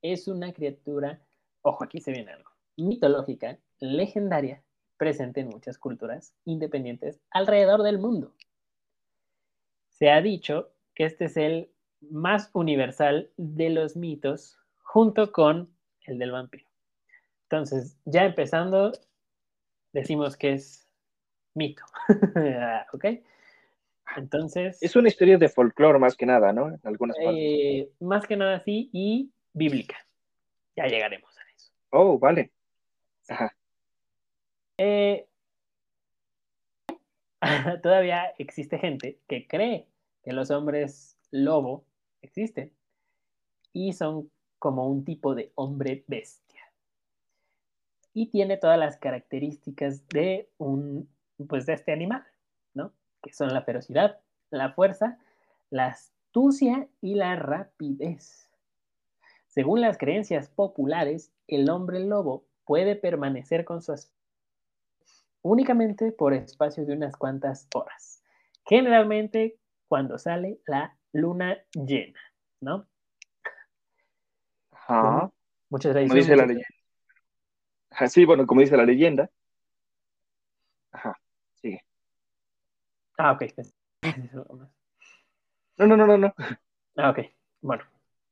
[0.02, 1.22] es una criatura,
[1.62, 4.62] ojo, aquí se viene algo, mitológica, legendaria,
[4.98, 8.34] presente en muchas culturas independientes alrededor del mundo.
[9.88, 11.70] Se ha dicho que este es el
[12.02, 15.77] más universal de los mitos junto con
[16.08, 16.66] el del vampiro.
[17.44, 18.92] Entonces, ya empezando,
[19.92, 20.86] decimos que es
[21.54, 21.84] mito.
[22.92, 23.04] ¿Ok?
[24.16, 24.82] Entonces.
[24.82, 26.68] Es una historia de folclore más que nada, ¿no?
[26.68, 27.34] En algunas partes.
[27.36, 29.96] Eh, más que nada sí, y bíblica.
[30.76, 31.72] Ya llegaremos a eso.
[31.90, 32.50] Oh, vale.
[33.28, 33.54] Ajá.
[34.78, 35.26] Eh,
[37.82, 39.86] todavía existe gente que cree
[40.22, 41.84] que los hombres lobo
[42.22, 42.72] existen
[43.72, 46.62] y son como un tipo de hombre bestia.
[48.12, 51.08] Y tiene todas las características de un,
[51.48, 52.24] pues de este animal,
[52.74, 52.92] ¿no?
[53.22, 54.18] Que son la ferocidad,
[54.50, 55.18] la fuerza,
[55.70, 58.48] la astucia y la rapidez.
[59.46, 63.94] Según las creencias populares, el hombre lobo puede permanecer con su
[65.42, 68.22] únicamente por espacio de unas cuantas horas.
[68.66, 72.20] Generalmente cuando sale la luna llena,
[72.60, 72.86] ¿no?
[74.88, 75.30] Ajá.
[75.68, 76.10] Muchas gracias.
[76.10, 78.08] Como dice la leyenda.
[78.08, 79.30] sí, bueno, como dice la leyenda.
[80.90, 81.14] Ajá,
[81.54, 81.84] sigue.
[83.18, 83.42] Ah, ok.
[85.76, 86.34] No, no, no, no, no.
[86.96, 87.20] Ah, ok.
[87.60, 87.84] Bueno,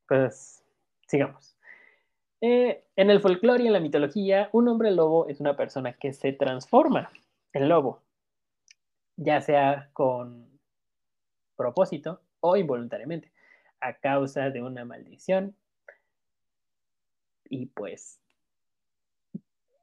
[0.09, 0.65] pues
[1.07, 1.57] sigamos.
[2.41, 6.13] Eh, en el folclore y en la mitología, un hombre lobo es una persona que
[6.13, 7.11] se transforma
[7.53, 8.03] en lobo,
[9.17, 10.59] ya sea con
[11.57, 13.33] propósito o involuntariamente,
[13.81, 15.55] a causa de una maldición.
[17.49, 18.21] Y pues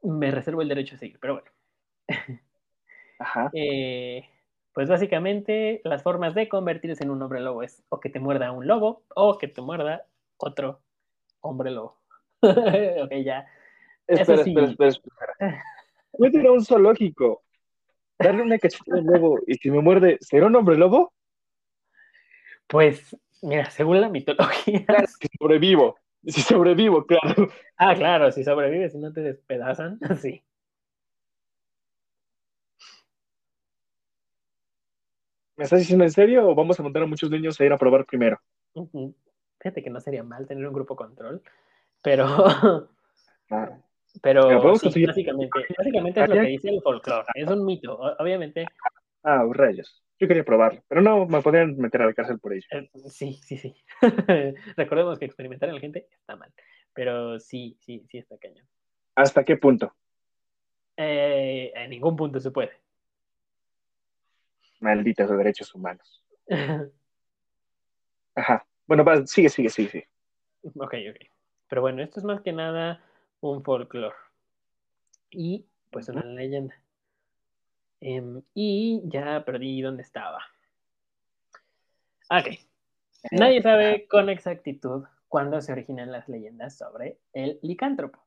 [0.01, 1.51] me reservo el derecho a seguir, pero bueno.
[3.19, 3.49] Ajá.
[3.53, 4.29] Eh,
[4.73, 8.51] pues básicamente las formas de convertirse en un hombre lobo es o que te muerda
[8.51, 10.81] un lobo o que te muerda otro
[11.41, 11.99] hombre lobo.
[12.41, 13.47] ok, ya.
[14.07, 15.33] Espera, espera, espera, espera.
[16.17, 17.43] Voy a un zoológico,
[18.19, 21.13] darle una cacheta de lobo y si me muerde, ¿será un hombre lobo?
[22.67, 24.85] Pues, mira, según la mitología.
[24.85, 25.07] Claro,
[25.39, 25.97] sobrevivo.
[26.27, 27.49] Si sobrevivo, claro.
[27.77, 30.41] Ah, claro, si sobrevives y no te despedazan, sí.
[35.55, 37.77] ¿Me estás diciendo en serio o vamos a montar a muchos niños a ir a
[37.77, 38.39] probar primero?
[39.59, 41.41] Fíjate que no sería mal tener un grupo control,
[42.01, 42.25] pero...
[43.51, 43.69] Ah.
[44.21, 47.27] Pero, básicamente, básicamente es lo que dice el folclore.
[47.35, 48.65] Es un mito, obviamente.
[49.21, 50.01] Ah, rayos.
[50.23, 52.65] Yo quería probarlo, pero no me podrían meter a la cárcel por ello.
[52.71, 53.75] Eh, sí, sí, sí.
[54.77, 56.49] Recordemos que experimentar en la gente está mal,
[56.93, 58.65] pero sí, sí, sí está cañón.
[59.15, 59.93] ¿Hasta qué punto?
[60.95, 62.71] Eh, en ningún punto se puede.
[64.79, 66.23] Malditos derechos humanos.
[68.35, 68.65] Ajá.
[68.87, 70.07] Bueno, sigue, sigue, sigue, sigue.
[70.77, 71.27] Ok, ok.
[71.67, 73.03] Pero bueno, esto es más que nada
[73.41, 74.15] un folclore.
[75.31, 76.81] Y pues una leyenda.
[78.05, 80.39] Em, y ya perdí dónde estaba.
[82.29, 82.59] Ok.
[83.31, 88.19] Nadie sabe con exactitud cuándo se originan las leyendas sobre el licántropo.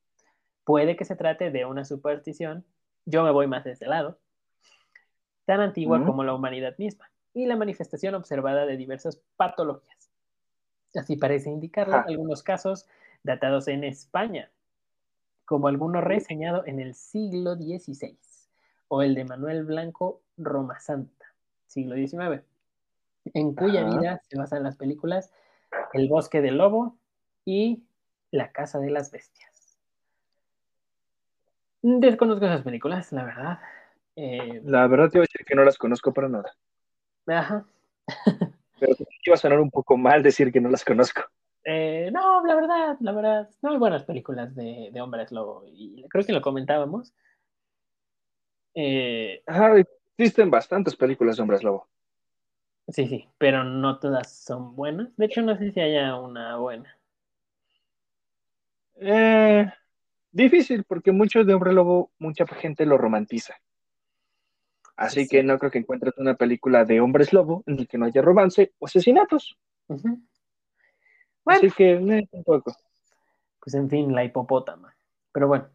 [0.65, 2.65] Puede que se trate de una superstición,
[3.05, 4.19] yo me voy más de este lado,
[5.45, 10.11] tan antigua como la humanidad misma, y la manifestación observada de diversas patologías.
[10.95, 12.89] Así parece indicarlo algunos casos
[13.23, 14.51] datados en España,
[15.45, 18.17] como alguno reseñado en el siglo XVI,
[18.89, 21.27] o el de Manuel Blanco Roma Santa,
[21.67, 22.43] siglo XIX,
[23.35, 25.33] en cuya vida se basan las películas
[25.93, 26.97] El bosque del lobo
[27.45, 27.83] y
[28.31, 29.79] La casa de las bestias.
[31.83, 33.59] Desconozco esas películas, la verdad.
[34.17, 36.57] Eh, la verdad te iba a decir que no las conozco para nada.
[37.27, 37.65] Ajá.
[38.81, 38.95] Pero
[39.25, 41.23] iba a sonar un poco mal decir que no las conozco.
[41.65, 45.65] Eh, no, la verdad, la verdad, no hay buenas películas de, de hombres lobo.
[45.67, 47.15] Y creo que lo comentábamos.
[48.79, 49.43] Eh,
[50.19, 51.89] existen bastantes películas de hombres lobo.
[52.89, 55.09] Sí, sí, pero no todas son buenas.
[55.17, 56.97] De hecho, no sé si haya una buena.
[58.97, 59.67] Eh,
[60.31, 63.55] difícil, porque mucho de hombre lobo, mucha gente lo romantiza.
[64.95, 68.07] Así que no creo que encuentres una película de hombres lobo en la que no
[68.07, 69.59] haya romance o asesinatos.
[71.47, 72.77] Así que, eh, un poco.
[73.59, 74.95] Pues en fin, la hipopótama.
[75.33, 75.69] Pero bueno,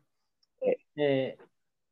[0.95, 1.37] eh,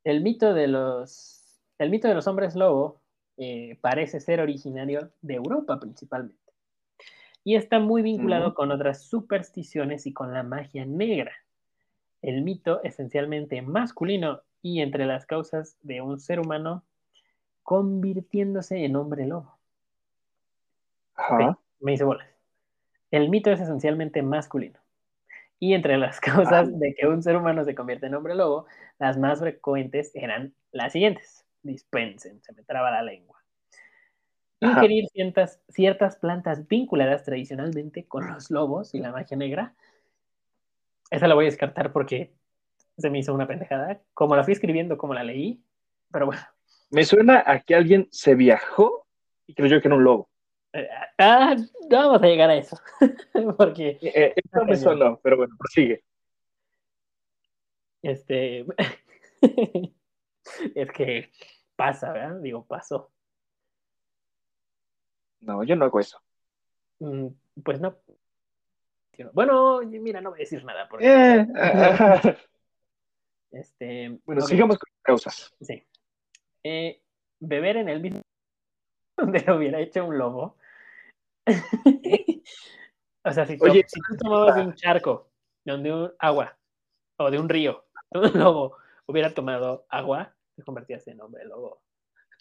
[0.04, 3.02] el mito de los, el mito de los hombres lobo
[3.38, 6.38] eh, parece ser originario de Europa principalmente.
[7.44, 11.32] Y está muy vinculado con otras supersticiones y con la magia negra.
[12.22, 16.84] El mito esencialmente masculino y entre las causas de un ser humano
[17.64, 19.58] convirtiéndose en hombre lobo.
[21.80, 22.28] me hice bolas.
[23.12, 24.80] El mito es esencialmente masculino.
[25.60, 28.66] Y entre las causas de que un ser humano se convierte en hombre lobo,
[28.98, 31.46] las más frecuentes eran las siguientes.
[31.62, 33.38] Dispensen, se me traba la lengua.
[34.62, 39.74] Ingerir ciertas, ciertas plantas vinculadas tradicionalmente con los lobos y la magia negra.
[41.12, 42.34] Esa la voy a descartar porque
[42.98, 44.02] se me hizo una pendejada.
[44.14, 45.64] Como la fui escribiendo, como la leí,
[46.12, 46.42] pero bueno.
[46.92, 49.06] Me suena a que alguien se viajó
[49.48, 50.29] y creyó que era un lobo.
[50.74, 51.56] Eh, ah,
[51.90, 52.78] no vamos a llegar a eso.
[53.58, 53.98] Porque.
[54.02, 56.04] Eh, esto me sonó, pero bueno, prosigue.
[58.02, 58.66] Este.
[60.76, 61.32] es que
[61.76, 62.40] pasa, ¿verdad?
[62.42, 63.12] Digo, pasó.
[65.42, 66.22] No, yo no hago eso.
[67.00, 67.28] Mm,
[67.64, 67.98] pues no.
[69.34, 70.88] Bueno, mira, no voy a decir nada.
[70.88, 71.06] Porque...
[71.08, 71.48] Eh,
[73.52, 75.54] este, bueno, sigamos con causas.
[75.60, 75.84] Sí.
[77.40, 78.22] beber en el mismo
[79.18, 80.59] donde lo hubiera hecho un lobo
[83.24, 85.30] o sea, si, Oye, si tú tomabas de un charco,
[85.66, 86.58] de un agua,
[87.18, 91.82] o de un río, un lobo hubiera tomado agua, te convertías en hombre lobo.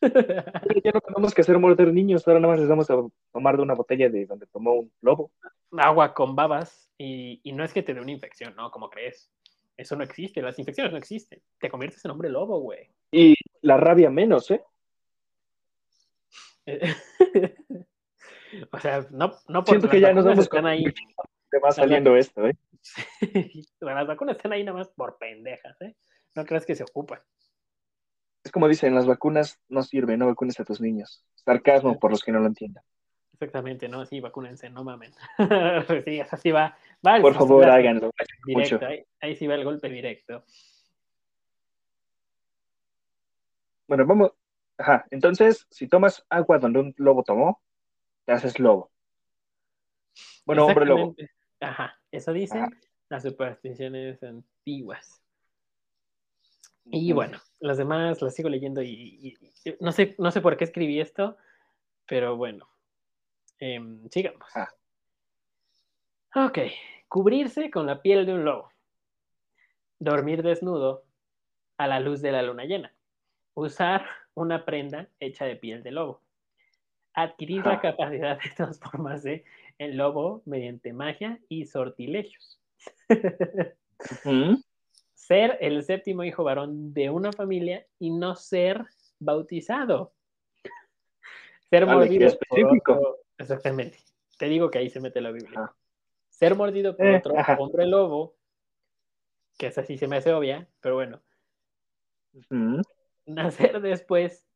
[0.00, 2.96] ya no tenemos que hacer morder niños, ahora nada más les vamos a
[3.32, 5.32] tomar de una botella de donde tomó un lobo.
[5.76, 8.70] Agua con babas, y, y no es que te dé una infección, ¿no?
[8.70, 9.30] Como crees.
[9.76, 11.40] Eso no existe, las infecciones no existen.
[11.58, 12.90] Te conviertes en hombre lobo, güey.
[13.12, 14.62] Y la rabia menos, ¿eh?
[18.72, 20.84] O sea, no, no por Siento que ya nos vamos están ahí.
[21.50, 22.56] Te va saliendo esto, ¿eh?
[23.80, 25.94] las vacunas están ahí nada más por pendejas, ¿eh?
[26.34, 27.20] No creas que se ocupan.
[28.44, 31.24] Es como dicen, las vacunas no sirven, no vacunes a tus niños.
[31.34, 32.84] Sarcasmo por los que no lo entiendan.
[33.32, 35.12] Exactamente, no, sí, vacúnense, no mamen.
[36.04, 36.76] sí, así va.
[37.06, 38.10] va por favor, háganlo.
[38.44, 40.44] Directo, ahí, ahí sí va el golpe directo.
[43.86, 44.32] Bueno, vamos.
[44.76, 47.60] Ajá, entonces, si tomas agua donde un lobo tomó,
[48.28, 48.90] te haces lobo.
[50.44, 51.16] Bueno, hombre lobo.
[51.60, 52.68] Ajá, eso dicen
[53.08, 55.22] las supersticiones antiguas.
[56.84, 59.34] Y bueno, las demás las sigo leyendo y,
[59.80, 61.38] no, sé, no sé por qué escribí esto,
[62.06, 62.68] pero bueno,
[63.60, 64.46] em, sigamos.
[64.54, 64.68] Ah.
[66.34, 66.58] Ok,
[67.08, 68.70] cubrirse con la piel de un lobo.
[69.98, 71.06] Dormir desnudo
[71.78, 72.94] a la luz de la luna llena.
[73.54, 76.27] Usar una prenda hecha de piel de lobo
[77.22, 79.44] adquirir la capacidad de transformarse
[79.78, 82.60] en lobo mediante magia y sortilegios.
[85.14, 88.84] Ser el séptimo hijo varón de una familia y no ser
[89.18, 90.12] bautizado.
[91.68, 93.18] Ser mordido por otro...
[93.36, 93.98] Exactamente.
[94.38, 95.72] Te digo que ahí se mete la Biblia.
[96.28, 98.36] Ser mordido por eh, otro hombre lobo,
[99.58, 101.20] que esa sí se me hace obvia, pero bueno.
[103.26, 104.47] Nacer después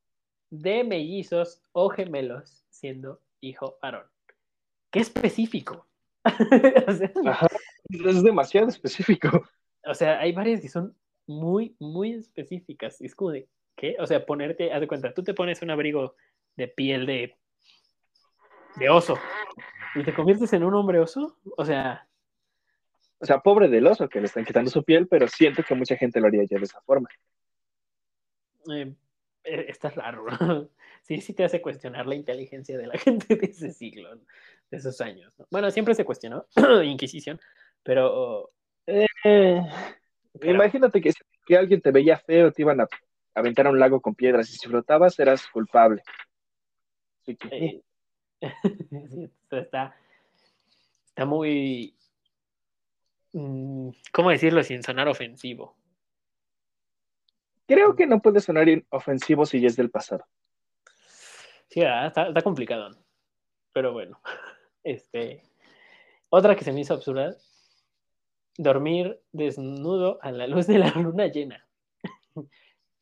[0.52, 4.04] de mellizos o gemelos siendo hijo varón.
[4.90, 5.86] Qué específico.
[7.88, 9.44] es demasiado específico.
[9.84, 10.94] O sea, hay varias que son
[11.26, 13.00] muy, muy específicas.
[13.00, 13.96] Es como de, ¿qué?
[13.98, 16.16] O sea, ponerte, haz de cuenta, tú te pones un abrigo
[16.56, 17.34] de piel de,
[18.76, 19.18] de oso
[19.94, 21.38] y te conviertes en un hombre oso.
[21.56, 22.06] O sea.
[23.20, 25.96] O sea, pobre del oso que le están quitando su piel, pero siento que mucha
[25.96, 27.08] gente lo haría ya de esa forma.
[28.70, 28.94] Eh,
[29.44, 30.26] está raro.
[31.02, 34.14] sí, sí te hace cuestionar la inteligencia de la gente de ese siglo,
[34.70, 35.32] de esos años.
[35.50, 36.46] Bueno, siempre se cuestionó
[36.84, 37.40] Inquisición,
[37.82, 38.50] pero...
[38.86, 39.60] Eh,
[40.42, 41.12] imagínate que,
[41.46, 42.88] que alguien te veía feo, te iban a
[43.34, 46.02] aventar a un lago con piedras y si flotabas eras culpable.
[47.22, 47.82] Así que...
[49.50, 49.94] está,
[51.06, 51.94] está muy...
[53.32, 55.76] Mm, ¿Cómo decirlo sin sonar ofensivo?
[57.72, 60.26] Creo que no puede sonar ofensivo si ya es del pasado.
[61.70, 62.90] Sí, está, está complicado.
[63.72, 64.20] Pero bueno,
[64.84, 65.42] este,
[66.28, 67.34] otra que se me hizo absurda,
[68.58, 71.66] dormir desnudo a la luz de la luna llena.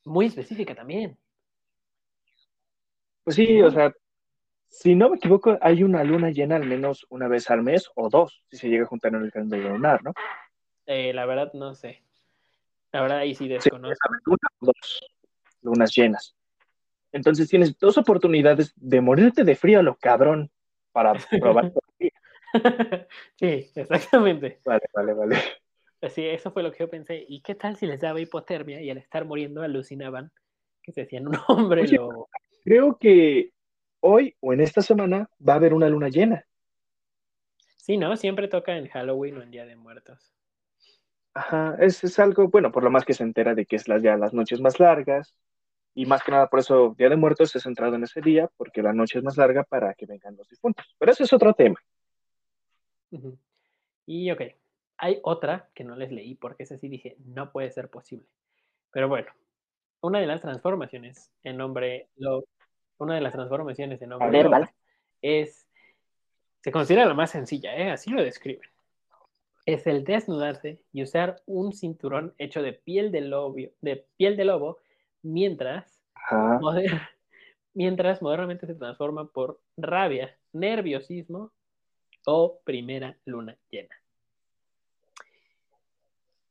[0.04, 1.18] Muy específica también.
[3.24, 3.92] Pues sí, o sea,
[4.68, 8.08] si no me equivoco, hay una luna llena al menos una vez al mes o
[8.08, 10.12] dos, si se llega a juntar en el calendario lunar, ¿no?
[10.86, 12.04] Eh, la verdad no sé.
[12.92, 14.08] La verdad ahí sí desconozco.
[14.26, 15.00] o dos
[15.62, 16.34] lunas llenas.
[17.12, 20.50] Entonces tienes dos oportunidades de morirte de frío a lo cabrón
[20.92, 21.72] para probar.
[23.36, 24.60] sí, exactamente.
[24.64, 25.36] Vale, vale, vale.
[26.08, 27.24] Sí, eso fue lo que yo pensé.
[27.28, 30.32] ¿Y qué tal si les daba hipotermia y al estar muriendo alucinaban
[30.82, 31.84] que se hacían un hombre
[32.64, 33.52] Creo que
[34.00, 36.46] hoy o en esta semana va a haber una luna llena.
[37.76, 38.16] Sí, ¿no?
[38.16, 40.32] Siempre toca en Halloween o en Día de Muertos.
[41.34, 44.02] Ajá, es, es algo, bueno, por lo más que se entera de que es las,
[44.02, 45.34] ya las noches más largas,
[45.94, 48.82] y más que nada por eso Día de Muertos es centrado en ese día, porque
[48.82, 50.86] la noche es más larga para que vengan los difuntos.
[50.98, 51.76] Pero ese es otro tema.
[54.06, 54.42] Y ok,
[54.98, 58.26] hay otra que no les leí porque ese sí dije, no puede ser posible.
[58.92, 59.28] Pero bueno,
[60.00, 62.44] una de las transformaciones en nombre, lo,
[62.98, 64.48] una de las transformaciones en nombre
[65.22, 65.66] es,
[66.60, 67.90] se considera la más sencilla, ¿eh?
[67.90, 68.68] así lo describen.
[69.72, 74.44] Es el desnudarse y usar un cinturón hecho de piel de lobo, de piel de
[74.44, 74.78] lobo
[75.22, 76.02] mientras,
[77.74, 81.52] mientras modernamente se transforma por rabia, nerviosismo
[82.26, 83.94] o primera luna llena.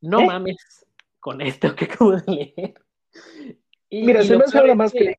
[0.01, 0.25] No ¿Eh?
[0.25, 0.85] mames
[1.19, 2.73] con esto que acabo de leer.
[3.91, 5.17] Mira, se me hace más que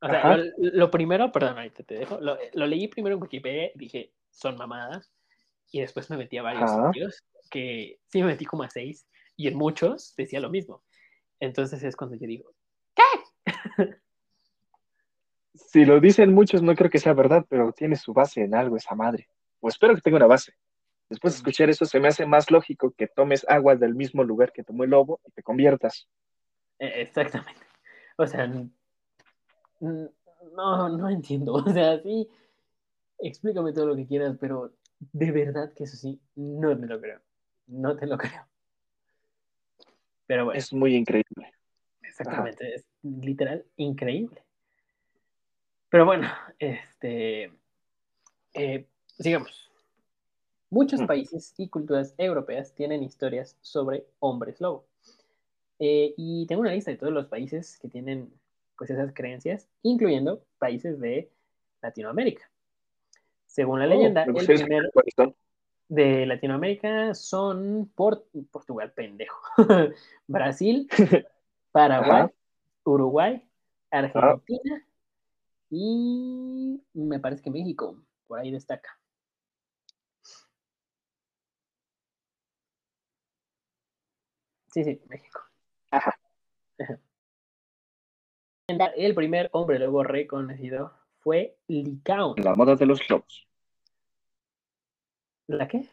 [0.00, 4.12] o sea, lo, primero, perdón, ahorita te dejo, lo, leí primero en Wikipedia y dije,
[4.30, 5.10] son mamadas,
[5.70, 9.48] y después me metí a varios sitios, que sí me metí como a seis, y
[9.48, 10.82] en muchos decía lo mismo.
[11.40, 12.52] Entonces es cuando yo digo,
[12.94, 13.02] ¿qué?
[15.54, 18.76] si lo dicen muchos, no creo que sea verdad, pero tiene su base en algo
[18.76, 19.28] esa madre.
[19.60, 20.54] O espero que tenga una base.
[21.08, 24.52] Después de escuchar eso, se me hace más lógico que tomes agua del mismo lugar
[24.52, 26.08] que tomó el lobo y te conviertas.
[26.78, 27.60] E, exactamente.
[28.16, 28.46] O sea,
[29.80, 31.54] no, no entiendo.
[31.66, 32.28] O sea, sí,
[33.18, 37.20] explícame todo lo que quieras, pero de verdad que eso sí, no me lo creo.
[37.66, 38.46] No te lo creo.
[40.26, 40.58] Pero bueno.
[40.58, 41.52] Es muy increíble.
[42.02, 44.42] Exactamente, es literal increíble.
[45.90, 46.28] Pero bueno,
[46.58, 47.52] este.
[48.54, 48.86] Eh,
[49.18, 49.70] sigamos.
[50.70, 51.06] Muchos mm.
[51.06, 54.86] países y culturas europeas tienen historias sobre hombres lobo.
[55.78, 58.32] Eh, y tengo una lista de todos los países que tienen
[58.76, 61.30] pues esas creencias, incluyendo países de
[61.82, 62.50] Latinoamérica.
[63.56, 64.90] Según la oh, leyenda, el primer
[65.88, 69.40] de Latinoamérica son Portugal, pendejo,
[70.26, 70.86] Brasil,
[71.72, 72.26] Paraguay,
[72.84, 73.42] Uruguay,
[73.90, 74.86] Argentina
[75.70, 77.96] y me parece que México,
[78.26, 78.90] por ahí destaca.
[84.70, 85.40] Sí, sí, México.
[85.92, 86.14] Ajá.
[88.68, 92.36] El primer hombre lobo reconocido fue Licaón.
[92.36, 93.48] La moda de los lobos.
[95.48, 95.88] ¿La qué?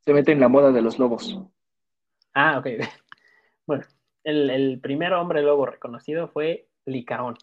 [0.00, 1.38] Se mete en la moda de los lobos.
[2.32, 2.66] Ah, ok.
[3.66, 3.84] Bueno,
[4.24, 7.36] el, primer hombre lobo reconocido fue Licaón,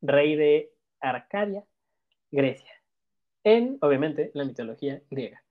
[0.00, 1.66] rey de Arcadia,
[2.30, 2.72] Grecia.
[3.44, 5.44] En, obviamente, la mitología griega.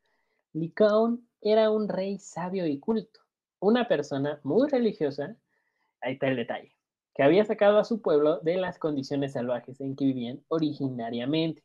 [0.54, 3.20] Licaón era un rey sabio y culto,
[3.60, 5.36] una persona muy religiosa,
[6.02, 6.76] ahí está el detalle,
[7.14, 11.64] que había sacado a su pueblo de las condiciones salvajes en que vivían originariamente.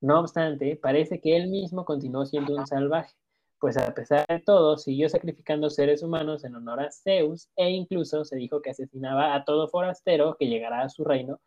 [0.00, 3.14] No obstante, parece que él mismo continuó siendo un salvaje,
[3.58, 8.24] pues a pesar de todo siguió sacrificando seres humanos en honor a Zeus e incluso
[8.24, 11.40] se dijo que asesinaba a todo forastero que llegara a su reino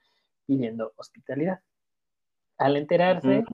[0.46, 1.62] pidiendo hospitalidad.
[2.58, 3.46] Al enterarse,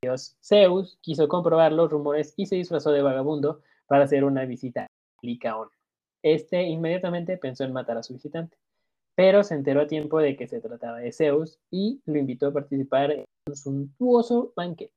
[0.00, 4.84] Dios Zeus quiso comprobar los rumores y se disfrazó de vagabundo para hacer una visita
[4.84, 4.88] a
[5.20, 5.68] Licaón.
[6.22, 8.56] Este inmediatamente pensó en matar a su visitante,
[9.14, 12.52] pero se enteró a tiempo de que se trataba de Zeus y lo invitó a
[12.52, 14.94] participar en un suntuoso banquete.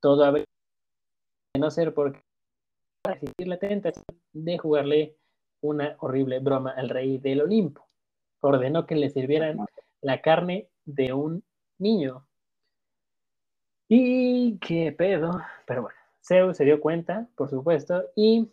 [0.00, 0.44] Todo habría
[1.54, 2.22] de no ser porque
[3.04, 5.16] resistir la tentación de jugarle
[5.62, 7.86] una horrible broma al rey del Olimpo.
[8.40, 9.58] Ordenó que le sirvieran
[10.02, 11.42] la carne de un
[11.78, 12.26] niño.
[13.88, 15.40] Y qué pedo.
[15.66, 18.50] Pero bueno, Zeus se dio cuenta, por supuesto, y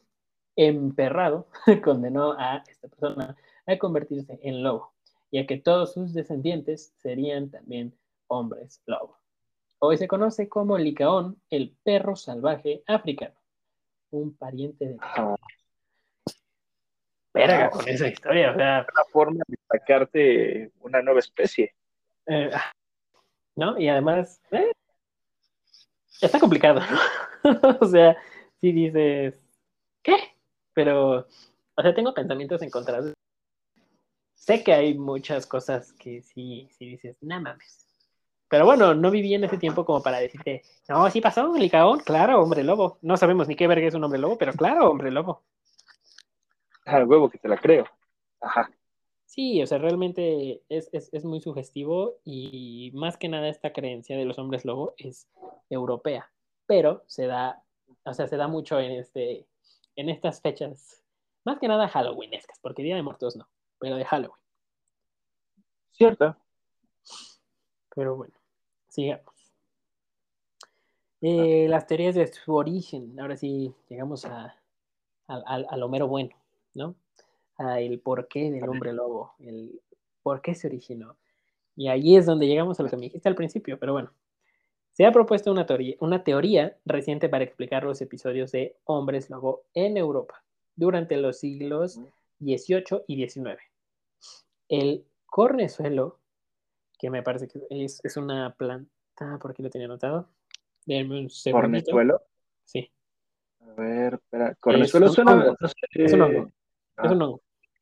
[0.55, 1.47] emperrado
[1.83, 3.35] condenó a esta persona
[3.65, 4.93] a convertirse en lobo,
[5.31, 7.97] ya que todos sus descendientes serían también
[8.27, 9.17] hombres lobo.
[9.79, 13.35] Hoy se conoce como Licaón, el perro salvaje africano,
[14.11, 14.97] un pariente de...
[15.01, 15.35] Ah.
[17.33, 18.85] Verga con esa historia, o sea...
[18.93, 21.73] Una forma de sacarte una nueva especie.
[22.27, 22.71] Eh, ah,
[23.55, 23.77] ¿No?
[23.77, 24.71] Y además, eh,
[26.21, 26.81] está complicado,
[27.81, 28.15] o sea,
[28.61, 29.35] si dices,
[30.01, 30.15] ¿qué?
[30.73, 31.27] Pero,
[31.75, 33.13] o sea, tengo pensamientos encontrados.
[34.45, 37.87] Sé que hay muchas cosas que sí, sí dices, no mames.
[38.49, 42.41] Pero bueno, no viví en ese tiempo como para decirte, no, sí pasó, Licaón, claro,
[42.41, 42.97] hombre lobo.
[43.01, 45.43] No sabemos ni qué verga es un hombre lobo, pero claro, hombre lobo.
[46.83, 47.85] Al huevo que te la creo.
[48.41, 48.69] Ajá.
[49.25, 54.25] Sí, o sea, realmente es, es, muy sugestivo y más que nada esta creencia de
[54.25, 55.29] los hombres lobo es
[55.69, 56.29] europea,
[56.65, 57.63] pero se da,
[58.03, 59.47] o sea, se da mucho en, este,
[59.95, 61.01] en estas fechas,
[61.45, 63.47] más que nada halloweenescas, porque Día de Muertos no,
[63.83, 64.39] pero de Halloween.
[65.91, 66.37] Cierto.
[67.93, 68.33] Pero bueno.
[68.87, 69.51] Sigamos.
[71.19, 73.19] Eh, las teorías de su origen.
[73.19, 74.55] Ahora sí, llegamos a,
[75.27, 76.29] a, lo mero bueno,
[76.73, 76.95] ¿no?
[77.57, 79.81] A el porqué del hombre lobo, el
[80.21, 81.17] por qué se originó.
[81.75, 84.13] Y ahí es donde llegamos a lo que me dijiste al principio, pero bueno.
[84.93, 89.63] Se ha propuesto una teoría, una teoría reciente para explicar los episodios de hombres lobo
[89.73, 90.41] en Europa
[90.73, 91.99] durante los siglos
[92.39, 93.72] XVIII y XIX.
[94.73, 96.19] El cornezuelo
[96.97, 100.29] que me parece que es, es una planta, por aquí lo tenía anotado.
[100.85, 102.21] Denme un ¿Cornezuelo?
[102.63, 102.89] Sí.
[103.59, 104.55] A ver, espera.
[104.55, 105.35] Cornezuelo es suena.
[105.35, 106.51] No sé, es un hongo.
[107.03, 107.41] Es un hongo.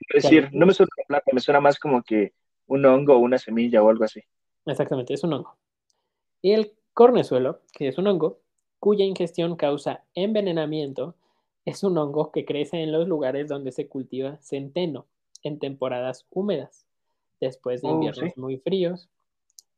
[0.09, 2.33] Es decir, no me suena una planta, me suena más como que
[2.67, 4.21] un hongo o una semilla o algo así.
[4.65, 5.55] Exactamente, es un hongo.
[6.41, 8.41] Y el cornezuelo, que es un hongo,
[8.79, 11.15] cuya ingestión causa envenenamiento,
[11.63, 15.05] es un hongo que crece en los lugares donde se cultiva centeno
[15.43, 16.85] en temporadas húmedas
[17.39, 19.09] después de oh, inviernos muy fríos.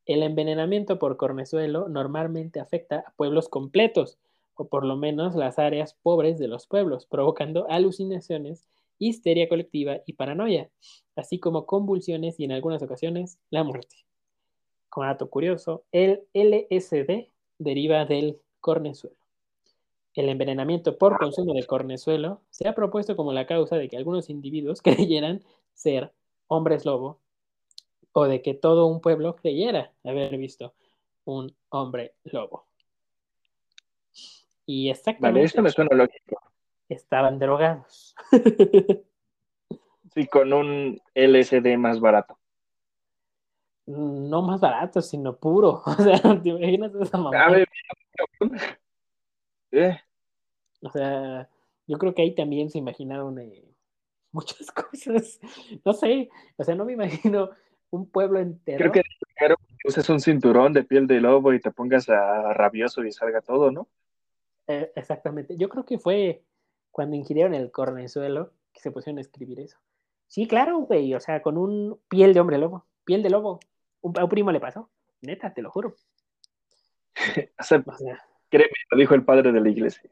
[0.06, 4.20] El envenenamiento por cornezuelo normalmente afecta a pueblos completos,
[4.56, 8.68] o por lo menos las áreas pobres de los pueblos, provocando alucinaciones,
[9.00, 10.70] histeria colectiva y paranoia,
[11.16, 13.96] así como convulsiones y en algunas ocasiones la muerte.
[14.90, 19.23] Como dato curioso, el LSD deriva del cornezuelo.
[20.16, 24.30] El envenenamiento por consumo de cornezuelo se ha propuesto como la causa de que algunos
[24.30, 25.44] individuos creyeran
[25.74, 26.12] ser
[26.48, 27.20] hombres lobo
[28.12, 30.74] o de que todo un pueblo creyera haber visto
[31.26, 32.66] un hombre lobo.
[34.66, 35.40] Y exactamente.
[35.40, 36.40] Vale, esto me suena lógico.
[36.88, 38.16] Estaban drogados.
[40.14, 42.38] sí, con un LSD más barato.
[43.86, 45.82] No más barato, sino puro.
[45.86, 47.66] O sea, ¿te imaginas esa mamá?
[49.74, 50.00] ¿Eh?
[50.82, 51.50] O sea,
[51.88, 53.66] yo creo que ahí también se imaginaron eh,
[54.32, 55.40] muchas cosas.
[55.84, 57.50] No sé, o sea, no me imagino
[57.90, 58.78] un pueblo entero.
[58.78, 59.02] Creo que
[59.84, 63.42] que uses un cinturón de piel de lobo y te pongas a rabioso y salga
[63.42, 63.90] todo, ¿no?
[64.68, 65.58] Eh, exactamente.
[65.58, 66.44] Yo creo que fue
[66.92, 69.78] cuando ingirieron el cornezuelo que se pusieron a escribir eso.
[70.28, 71.14] Sí, claro, güey.
[71.14, 72.86] O sea, con un piel de hombre lobo.
[73.04, 73.60] Piel de lobo.
[74.02, 74.90] Un, a un primo le pasó.
[75.22, 75.96] Neta, te lo juro.
[77.60, 77.84] o sea,
[78.54, 80.12] créeme, lo dijo el padre de la iglesia.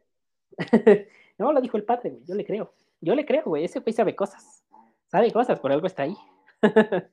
[1.37, 2.23] no, lo dijo el padre, güey.
[2.27, 2.73] Yo le creo.
[2.99, 3.65] Yo le creo, güey.
[3.65, 4.63] Ese güey sabe cosas.
[5.07, 6.15] Sabe cosas, por algo está ahí.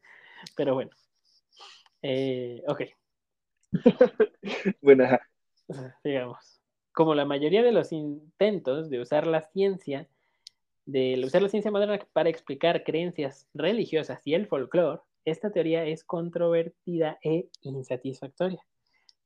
[0.56, 0.90] Pero bueno.
[2.00, 2.82] Eh, ok.
[4.80, 5.04] bueno,
[6.02, 6.62] digamos.
[6.92, 10.08] Como la mayoría de los intentos de usar la ciencia,
[10.86, 16.04] de usar la ciencia moderna para explicar creencias religiosas y el folclore, esta teoría es
[16.04, 18.64] controvertida e insatisfactoria.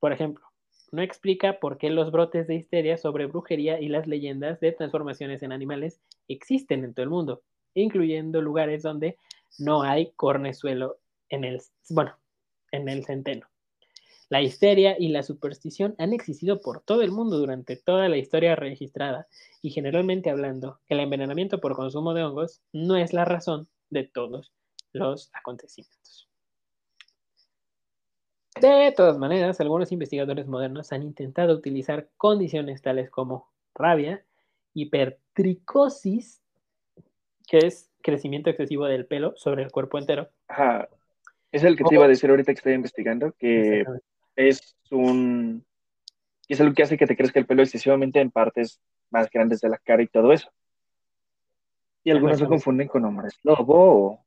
[0.00, 0.51] Por ejemplo,
[0.92, 5.42] no explica por qué los brotes de histeria sobre brujería y las leyendas de transformaciones
[5.42, 7.42] en animales existen en todo el mundo,
[7.74, 9.16] incluyendo lugares donde
[9.58, 10.98] no hay cornezuelo
[11.30, 12.16] en el, bueno,
[12.70, 13.46] en el centeno.
[14.28, 18.54] La histeria y la superstición han existido por todo el mundo durante toda la historia
[18.54, 19.26] registrada
[19.60, 24.52] y generalmente hablando, el envenenamiento por consumo de hongos no es la razón de todos
[24.92, 26.31] los acontecimientos.
[28.60, 34.24] De todas maneras, algunos investigadores modernos han intentado utilizar condiciones tales como rabia,
[34.74, 36.42] hipertricosis,
[37.46, 40.28] que es crecimiento excesivo del pelo sobre el cuerpo entero.
[40.48, 40.88] Ajá.
[41.50, 43.84] Es el que te iba a decir ahorita que estoy investigando, que
[44.36, 45.64] es un...
[46.48, 48.80] es algo que hace que te crezca el pelo excesivamente en partes
[49.10, 50.50] más grandes de la cara y todo eso.
[52.04, 54.24] Y algunos lo confunden con hombres lobo.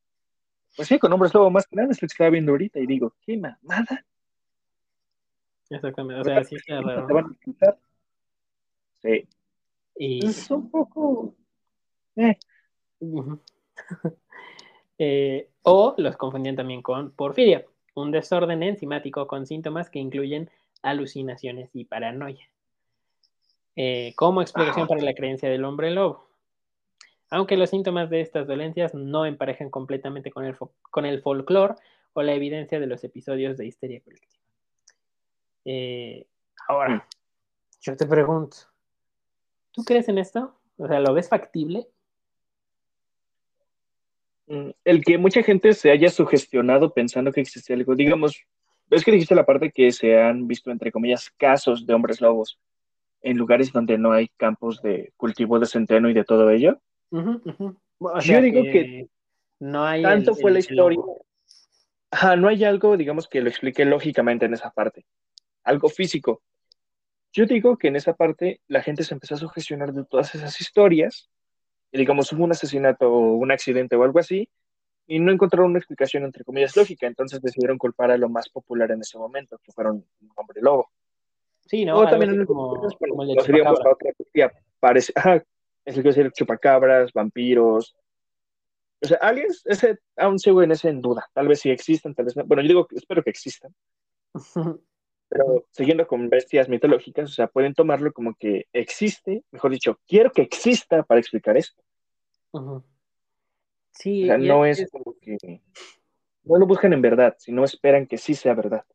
[0.76, 3.38] Pues sí, con hombres lobo más grandes, lo que estaba viendo ahorita y digo, qué
[3.38, 4.06] mamada.
[5.70, 7.08] Exactamente, o sea, sí está raro.
[9.02, 9.28] Sí.
[9.98, 10.26] Y...
[10.26, 11.36] Es un poco...
[12.16, 12.38] Eh.
[14.98, 20.50] eh, o los confundían también con porfiria un desorden enzimático con síntomas que incluyen
[20.84, 22.48] alucinaciones y paranoia.
[23.76, 26.30] Eh, como explicación para la creencia del hombre lobo.
[27.30, 31.76] Aunque los síntomas de estas dolencias no emparejan completamente con el, con el folclore
[32.14, 34.45] o la evidencia de los episodios de histeria colectiva.
[35.66, 36.26] Eh,
[36.68, 37.02] ahora, mm.
[37.82, 38.58] yo te pregunto,
[39.72, 40.56] ¿tú crees en esto?
[40.78, 41.88] O sea, ¿lo ves factible?
[44.48, 48.46] Mm, el que mucha gente se haya sugestionado pensando que existe algo, digamos,
[48.88, 52.60] ves que dijiste la parte que se han visto, entre comillas, casos de hombres lobos
[53.22, 56.80] en lugares donde no hay campos de cultivo de centeno y de todo ello.
[57.12, 59.10] Yo digo que,
[59.60, 61.00] no hay tanto fue la historia.
[62.38, 65.06] no hay algo, digamos, que lo explique lógicamente en esa parte,
[65.66, 66.42] algo físico.
[67.34, 70.62] Yo digo que en esa parte la gente se empezó a sugestionar de todas esas
[70.62, 71.30] historias
[71.98, 74.50] digamos, hubo un asesinato o un accidente o algo así,
[75.08, 78.92] y no encontraron una explicación, entre comillas, lógica, entonces decidieron culpar a lo más popular
[78.92, 80.90] en ese momento, que fueron un hombre lobo.
[81.66, 82.00] Sí, ¿no?
[82.00, 82.76] O también como,
[83.10, 85.44] como el de parece, ajá,
[85.84, 87.96] es el que decir chupacabras, vampiros,
[89.02, 92.26] o sea, aliens, ese, aún sigo en ese en duda, tal vez sí existen, tal
[92.26, 93.74] vez no, bueno, yo digo, espero que existan,
[95.36, 100.32] pero siguiendo con bestias mitológicas, o sea, pueden tomarlo como que existe, mejor dicho, quiero
[100.32, 101.84] que exista para explicar esto.
[103.92, 104.24] Sí.
[104.24, 105.62] O sea, no es, como que
[106.46, 108.86] no lo buscan en verdad, sino esperan que sí sea verdad.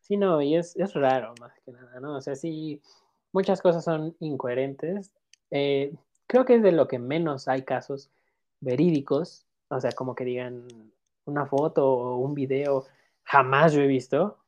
[0.00, 2.16] Sí, no, y es, es raro más que nada, ¿no?
[2.18, 2.82] O sea, sí,
[3.32, 5.12] muchas cosas son incoherentes.
[5.50, 5.94] Eh,
[6.26, 8.10] creo que es de lo que menos hay casos
[8.60, 10.68] verídicos, o sea, como que digan
[11.24, 12.84] una foto o un video,
[13.22, 14.43] jamás yo he visto,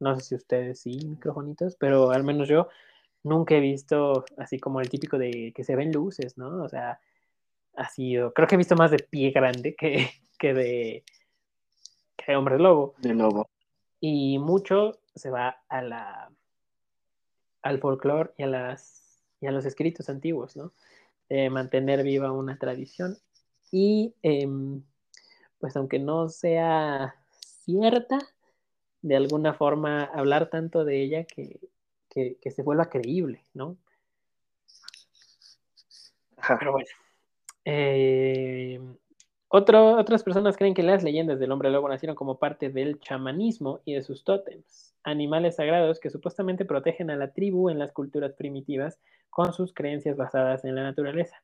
[0.00, 2.68] no sé si ustedes sí, microfonitos, pero al menos yo
[3.22, 6.62] nunca he visto así como el típico de que se ven luces, ¿no?
[6.62, 7.00] O sea,
[7.76, 11.04] ha sido, creo que he visto más de pie grande que, que de,
[12.16, 12.94] que hombre lobo.
[12.98, 13.48] De lobo.
[14.00, 16.30] Y mucho se va a la,
[17.62, 20.72] al folclore y a, las, y a los escritos antiguos, ¿no?
[21.50, 23.18] Mantener viva una tradición.
[23.70, 24.82] Y em,
[25.58, 28.18] pues aunque no sea cierta,
[29.02, 31.60] de alguna forma hablar tanto de ella que,
[32.10, 33.76] se vuelva creíble, ¿no?
[36.58, 36.88] Pero bueno.
[37.64, 38.80] Eh,
[39.48, 43.94] otras personas creen que las leyendas del hombre lobo nacieron como parte del chamanismo y
[43.94, 48.98] de sus tótems, animales sagrados que supuestamente protegen a la tribu en las culturas primitivas
[49.30, 51.42] con sus creencias basadas en la naturaleza.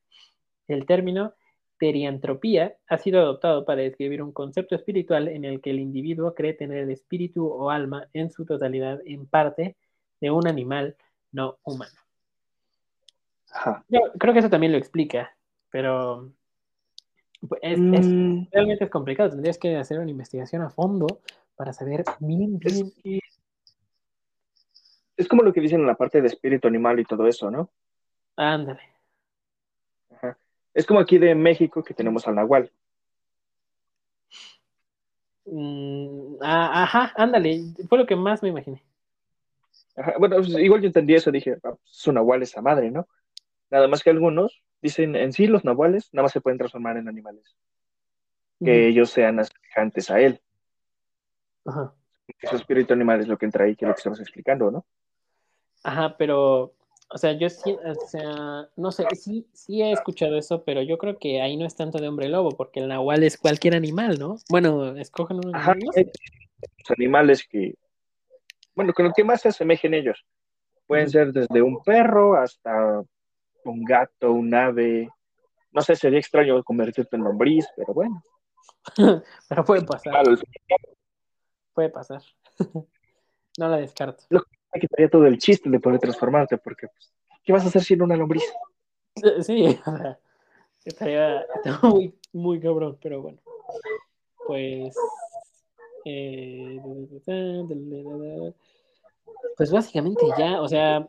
[0.69, 1.33] El término
[1.79, 6.55] teriantropía ha sido adoptado para describir un concepto espiritual en el que el individuo cree
[6.55, 9.77] tener el espíritu o alma en su totalidad en parte
[10.21, 10.97] de un animal
[11.33, 11.99] no humano.
[13.89, 15.37] Yo creo que eso también lo explica,
[15.71, 16.33] pero
[17.61, 18.47] es, mm.
[18.51, 19.31] realmente es complicado.
[19.31, 21.07] Tendrías que hacer una investigación a fondo
[21.57, 23.21] para saber bien, bien.
[25.17, 27.71] Es, como lo que dicen en la parte de espíritu animal y todo eso, ¿no?
[28.37, 28.81] Ándale.
[30.75, 32.71] Es como aquí de México que tenemos al Nahual.
[35.47, 38.83] Mm, ah, ajá, ándale, fue lo que más me imaginé.
[40.19, 43.07] bueno, pues, igual yo entendí eso, dije, ah, su Nahual es esa madre, ¿no?
[43.71, 47.09] Nada más que algunos dicen, en sí los Nahuales nada más se pueden transformar en
[47.09, 47.57] animales.
[48.61, 50.41] Que ellos sean semejantes a él.
[51.65, 51.95] Ajá.
[52.43, 54.87] Su espíritu animal es lo que entra ahí, que es lo que estamos explicando, ¿no?
[55.83, 56.74] Ajá, pero
[57.09, 60.99] O sea, yo sí, o sea, no sé, sí, sí he escuchado eso, pero yo
[60.99, 64.19] creo que ahí no es tanto de hombre lobo, porque el nahual es cualquier animal,
[64.19, 64.37] ¿no?
[64.49, 65.95] Bueno, escogen un Ajá, animal.
[65.97, 67.75] hay los animales que,
[68.75, 70.25] bueno, con lo que más se asemejen ellos.
[70.87, 73.03] Pueden ser desde un perro hasta
[73.65, 75.09] un gato, un ave.
[75.73, 78.23] No sé, sería extraño convertirte en lombriz, pero bueno.
[79.49, 80.25] Pero puede pasar,
[81.73, 82.23] puede pasar.
[83.57, 84.25] No la descarto.
[84.75, 87.13] Me quitaría todo el chiste de poder transformarte, porque pues,
[87.45, 88.45] ¿qué vas a hacer siendo una lombriz?
[89.43, 90.19] Sí, o sea,
[90.85, 91.47] estaría
[91.83, 93.39] muy, muy cabrón, pero bueno.
[94.47, 94.97] Pues.
[96.05, 96.81] eh,
[99.57, 101.09] pues básicamente ya, o sea,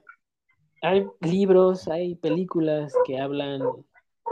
[0.82, 3.61] hay libros, hay películas que hablan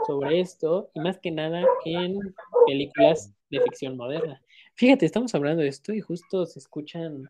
[0.06, 2.20] sobre esto, y más que nada en
[2.68, 4.42] películas de ficción moderna.
[4.76, 7.30] Fíjate, estamos hablando de esto y justo se escuchan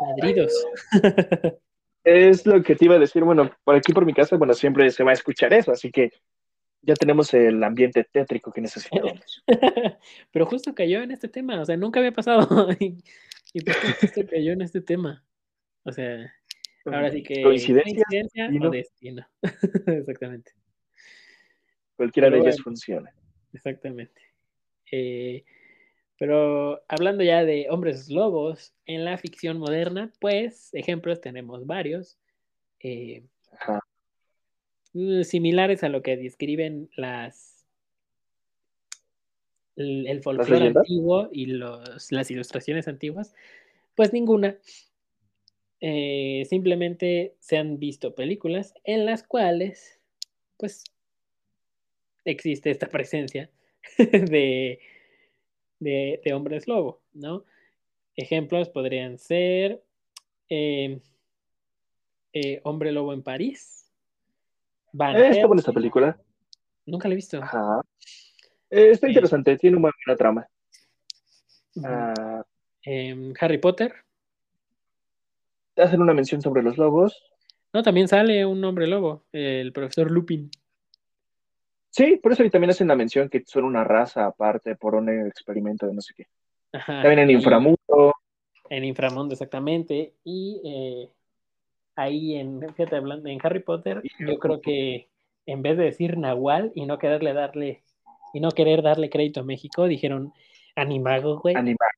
[0.00, 0.52] ladridos.
[2.04, 4.90] Es lo que te iba a decir, bueno, por aquí por mi casa, bueno, siempre
[4.90, 6.10] se va a escuchar eso, así que
[6.80, 9.42] ya tenemos el ambiente tétrico que necesitamos.
[10.32, 12.68] Pero justo cayó en este tema, o sea, nunca había pasado.
[12.80, 12.98] y,
[13.52, 15.24] y pues justo cayó en este tema.
[15.84, 16.32] O sea,
[16.86, 18.68] ahora sí que Coincidencia, coincidencia destino.
[18.68, 18.70] o
[19.42, 19.98] destino.
[19.98, 20.52] Exactamente,
[21.96, 22.64] cualquiera Pero de ellas bueno.
[22.64, 23.14] funciona.
[23.52, 24.22] exactamente.
[24.90, 25.44] Eh,
[26.18, 32.18] pero hablando ya de hombres lobos en la ficción moderna, pues ejemplos tenemos varios.
[32.80, 33.80] eh, Ajá.
[34.92, 37.58] mm, similares a lo que describen las
[39.78, 43.34] el, el folclore antiguo y los, las ilustraciones antiguas,
[43.94, 44.58] pues ninguna.
[45.80, 50.00] Eh, simplemente se han visto películas en las cuales,
[50.56, 50.82] pues,
[52.24, 53.48] existe esta presencia
[53.98, 54.80] de,
[55.78, 57.44] de, de hombres lobo, ¿no?
[58.16, 59.82] Ejemplos podrían ser
[60.48, 61.00] eh,
[62.32, 63.90] eh, Hombre Lobo en París,
[64.92, 66.18] Van Eh, está buena esta película.
[66.86, 67.42] nunca la he visto.
[67.42, 67.80] Ajá.
[68.70, 70.48] Está interesante, tiene una buena trama.
[72.82, 73.94] Em, Harry Potter,
[75.76, 77.22] hacen una mención sobre los lobos.
[77.72, 80.50] no, también sale un hombre lobo, el profesor Lupin.
[81.90, 85.08] Sí, por eso ahí también hacen la mención que son una raza aparte por un
[85.26, 86.26] experimento de no sé qué.
[86.72, 88.14] Ajá, También en y- Inframundo.
[88.70, 90.12] En Inframundo, exactamente.
[90.24, 91.08] Y eh,
[91.96, 95.08] ahí en, fíjate, hablando en Harry Potter, yo creo que
[95.46, 97.82] en vez de decir Nahual y no quererle darle,
[98.34, 100.32] y no querer darle crédito a México, dijeron
[100.76, 101.56] Animago, güey.
[101.56, 101.90] Animal.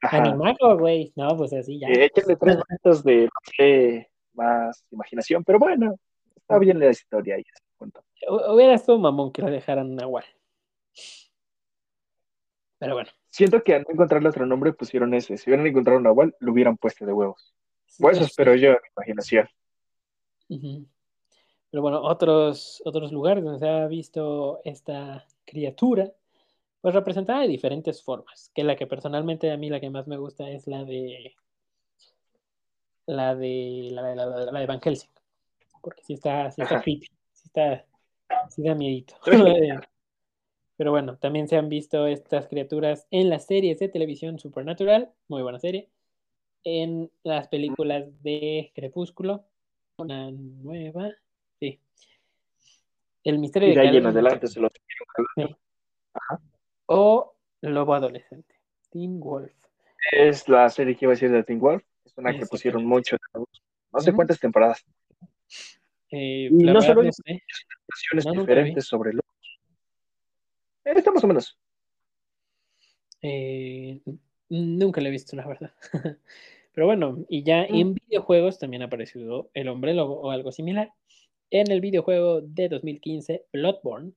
[0.00, 0.18] Ajá.
[0.18, 1.12] Animago, güey.
[1.16, 1.88] No, pues así ya.
[1.88, 5.96] Eh, échenle tres minutos de no sé, más imaginación, pero bueno,
[6.36, 7.36] está bien la historia
[8.28, 10.24] Hubiera estado mamón que lo dejaran Nahual.
[12.78, 13.10] Pero bueno.
[13.26, 15.36] Siento que al no encontrarle otro nombre pusieron ese.
[15.36, 17.54] Si hubieran encontrado un Nahual, lo hubieran puesto de huevos.
[17.98, 19.48] Pues eso espero yo, en mi imaginación.
[21.70, 26.12] Pero bueno, otros, otros lugares donde se ha visto esta criatura,
[26.80, 30.16] pues representada de diferentes formas, que la que personalmente a mí la que más me
[30.18, 31.34] gusta es la de
[33.06, 35.10] la de la de, la, la- la de Van Helsing,
[35.80, 37.84] porque sí está, sí está creepy, sí está,
[38.48, 39.14] sí da miedito.
[40.76, 45.42] Pero bueno, también se han visto estas criaturas en las series de televisión Supernatural, muy
[45.42, 45.88] buena serie,
[46.64, 49.44] en las películas de Crepúsculo,
[49.96, 51.10] una nueva,
[51.60, 51.80] sí.
[53.22, 54.68] El misterio Y de ahí en adelante se lo
[56.86, 58.54] o Lobo Adolescente,
[58.90, 59.52] Teen Wolf.
[60.10, 61.84] Es la serie que iba a decir de Teen Wolf.
[62.04, 63.16] Es una que pusieron mucho.
[63.92, 64.84] No sé cuántas temporadas.
[66.12, 67.42] Eh, Y no solo no sé.
[67.88, 69.24] Versiones No, diferentes sobre los.
[70.84, 71.58] Eh, está más o menos.
[73.22, 74.00] Eh,
[74.48, 75.72] nunca lo he visto, la verdad.
[76.74, 77.74] Pero bueno, y ya Mm.
[77.74, 80.92] en videojuegos también ha aparecido el hombre lobo o algo similar.
[81.50, 84.12] En el videojuego de 2015, Bloodborne,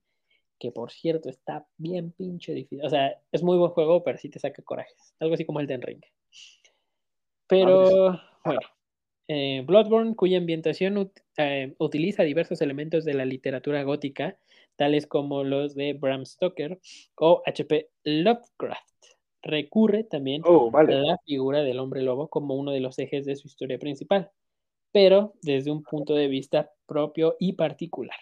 [0.58, 2.84] que por cierto está bien pinche difícil.
[2.84, 5.14] O sea, es muy buen juego, pero sí te saca corajes.
[5.20, 6.02] Algo así como el Den Ring.
[7.46, 8.60] Pero bueno,
[9.28, 14.38] eh, Bloodborne, cuya ambientación ut- eh, utiliza diversos elementos de la literatura gótica,
[14.76, 16.78] tales como los de Bram Stoker
[17.16, 17.88] o H.P.
[18.04, 18.84] Lovecraft.
[19.42, 23.36] Recurre también Oh, a la figura del hombre lobo como uno de los ejes de
[23.36, 24.30] su historia principal,
[24.92, 28.16] pero desde un punto de vista propio y particular.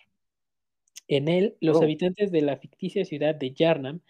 [1.08, 1.82] En él, los Oh.
[1.82, 4.00] habitantes de la ficticia ciudad de Yarnam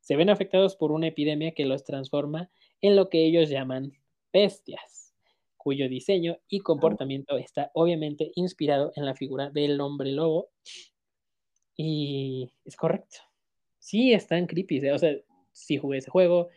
[0.00, 2.50] se ven afectados por una epidemia que los transforma
[2.80, 3.92] en lo que ellos llaman
[4.32, 5.03] bestias,
[5.64, 10.50] cuyo diseño y comportamiento está obviamente inspirado en la figura del hombre lobo.
[11.74, 13.16] Y es correcto.
[13.78, 14.90] Sí, están creepy.
[14.90, 15.16] O sea,
[15.52, 16.50] sí jugué ese juego,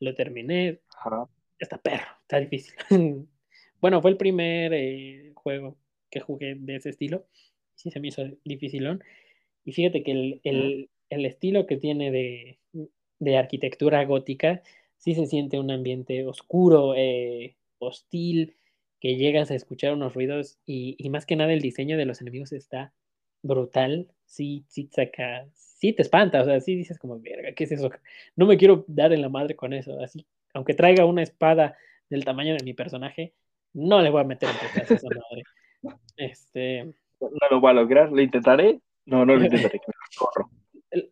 [0.00, 1.28] lo terminé, Ajá.
[1.58, 2.74] está perro, está difícil.
[3.80, 5.76] bueno, fue el primer eh, juego
[6.10, 7.26] que jugué de ese estilo.
[7.74, 9.04] Sí se me hizo dificilón.
[9.66, 12.58] Y fíjate que el, el, el estilo que tiene de,
[13.18, 14.62] de, arquitectura gótica,
[14.96, 18.56] sí se siente un ambiente oscuro, eh, hostil,
[19.00, 22.20] que llegas a escuchar unos ruidos y, y, más que nada el diseño de los
[22.20, 22.92] enemigos está
[23.42, 24.08] brutal.
[24.24, 27.90] Sí, sí saca, sí te espanta, o sea, sí dices como, verga, ¿qué es eso?
[28.36, 31.76] No me quiero dar en la madre con eso, así, aunque traiga una espada
[32.08, 33.34] del tamaño de mi personaje,
[33.74, 35.42] no le voy a meter en esa madre.
[36.16, 36.94] Este...
[37.20, 38.80] No lo voy a lograr, lo intentaré.
[39.04, 39.80] No, no lo intentaré.
[40.16, 40.48] Corro.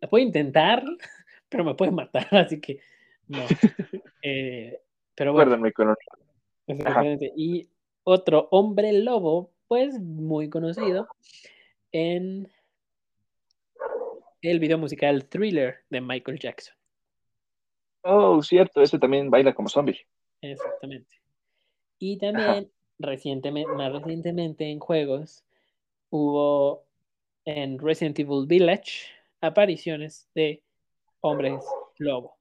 [0.08, 0.82] Puedo intentar,
[1.50, 2.80] pero me puede matar, así que
[3.28, 3.40] no.
[4.22, 4.78] Eh,
[5.14, 5.62] pero bueno.
[6.66, 7.68] Con Y
[8.04, 11.08] otro hombre lobo, pues muy conocido
[11.92, 12.50] en
[14.42, 16.74] el video musical Thriller de Michael Jackson.
[18.02, 20.00] Oh, cierto, ese también baila como zombie.
[20.40, 21.20] Exactamente.
[21.98, 25.44] Y también recientemente, más recientemente en juegos
[26.10, 26.84] hubo
[27.44, 29.06] en Resident Evil Village
[29.40, 30.62] apariciones de
[31.20, 31.64] hombres
[31.98, 32.36] lobo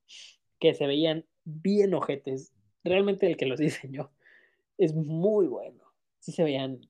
[0.59, 2.53] que se veían bien ojetes.
[2.84, 4.11] Realmente el que los diseñó
[4.77, 5.84] es muy bueno.
[6.19, 6.82] Sí se veían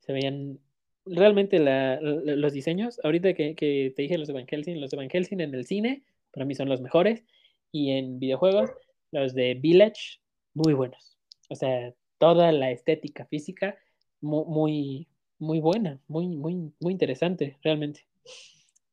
[0.00, 0.58] se veían
[1.06, 5.10] realmente los diseños, ahorita que, que, te dije los de Van Helsing, los de Van
[5.10, 7.24] Helsing en el cine, para mí son los mejores,
[7.72, 8.70] y en videojuegos,
[9.12, 10.20] los de Village,
[10.54, 11.16] muy buenos.
[11.48, 13.76] O sea, toda la estética física
[14.20, 18.06] muy, muy, buena, muy, muy, muy interesante, realmente.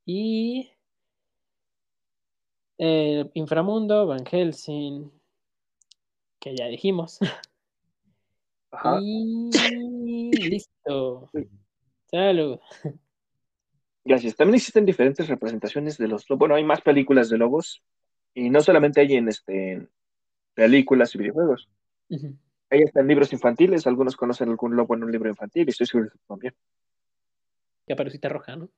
[0.06, 0.70] Y
[2.78, 5.12] eh, Inframundo, Van Helsing,
[6.40, 7.20] que ya dijimos.
[8.84, 11.30] Y listo.
[12.12, 12.60] Salud.
[14.04, 14.36] Gracias.
[14.36, 16.40] También existen diferentes representaciones de los lobos.
[16.40, 17.84] Bueno, hay más películas de lobos
[18.34, 19.88] y no solamente hay en este
[20.54, 21.70] películas y videojuegos.
[22.70, 26.10] Ahí están libros infantiles, algunos conocen algún lobo en un libro infantil y estoy seguro
[26.10, 26.56] que también.
[27.88, 28.70] Caperucita Roja, ¿no?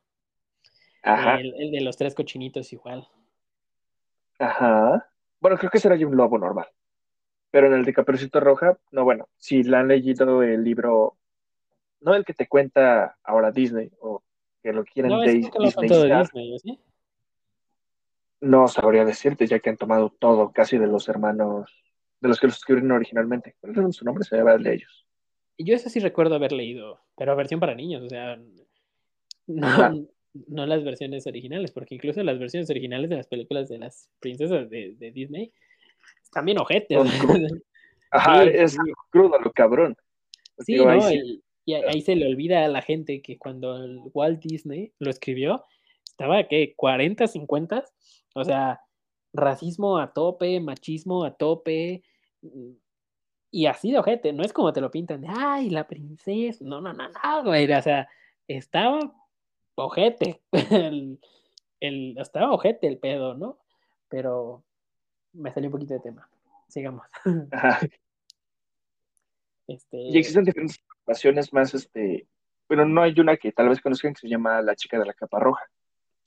[1.04, 1.40] Ajá.
[1.40, 3.08] El, de los tres cochinitos igual.
[4.38, 5.10] Ajá.
[5.40, 6.68] Bueno, creo que será un lobo normal.
[7.52, 11.18] Pero en el de Caperucita Roja, no, bueno, si la han leído el libro,
[12.02, 14.24] no el que te cuenta ahora Disney, o
[14.62, 15.52] que lo quieren no, de, Disney.
[15.90, 16.80] De Disney ¿sí?
[18.42, 21.72] No sabría decirte, ya que han tomado todo casi de los hermanos
[22.22, 23.56] de los que los escribieron originalmente.
[23.60, 24.24] ¿Cuál era su nombre?
[24.24, 25.06] Se llama el de ellos.
[25.58, 28.40] Y yo ese sí recuerdo haber leído, pero versión para niños, o sea,
[29.48, 30.08] no,
[30.48, 34.70] no, las versiones originales, porque incluso las versiones originales de las películas de las princesas
[34.70, 35.52] de, de Disney
[36.24, 36.98] están bien ojetes.
[38.12, 38.78] Ajá, es
[39.12, 39.96] crudo lo cabrón.
[40.60, 43.78] Sí, no, y, ahí se le olvida a la gente que cuando
[44.14, 45.66] Walt Disney lo escribió,
[46.06, 46.76] estaba, ¿qué?
[46.76, 47.86] ¿40, 50?
[48.34, 48.82] O sea,
[49.32, 52.04] racismo a tope, machismo a tope,
[52.42, 52.72] mm,
[53.52, 56.82] y así de ojete, no es como te lo pintan de, ay, la princesa, no,
[56.82, 58.08] no, no, no, güey, o sea,
[58.48, 59.00] estaba
[59.76, 60.42] ojete,
[60.72, 61.20] el,
[61.80, 63.60] el, estaba ojete el pedo, ¿no?
[64.08, 64.64] Pero
[65.40, 66.30] me salió un poquito de tema,
[66.68, 67.06] sigamos.
[69.68, 69.98] Este...
[69.98, 72.26] Y existen diferentes ocasiones más, este,
[72.66, 75.14] pero no hay una que tal vez conozcan que se llama La chica de la
[75.14, 75.64] capa roja.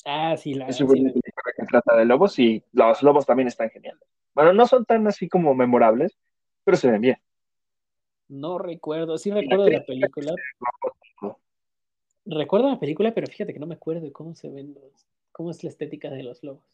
[0.05, 0.67] Ah, sí, la.
[0.67, 4.03] Es una película que trata de lobos y los lobos también están geniales.
[4.35, 6.17] Bueno, no son tan así como memorables,
[6.65, 7.17] pero se ven bien.
[8.29, 10.35] No recuerdo, sí recuerdo la película.
[12.25, 15.51] Recuerdo la película, pero fíjate que no me acuerdo de cómo se ven los, cómo
[15.51, 16.65] es la estética de los lobos.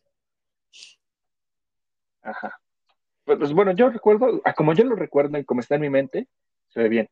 [2.23, 2.61] Ajá.
[3.25, 6.29] Pues, pues bueno, yo recuerdo, como yo lo recuerdo y como está en mi mente,
[6.69, 7.09] se ve bien.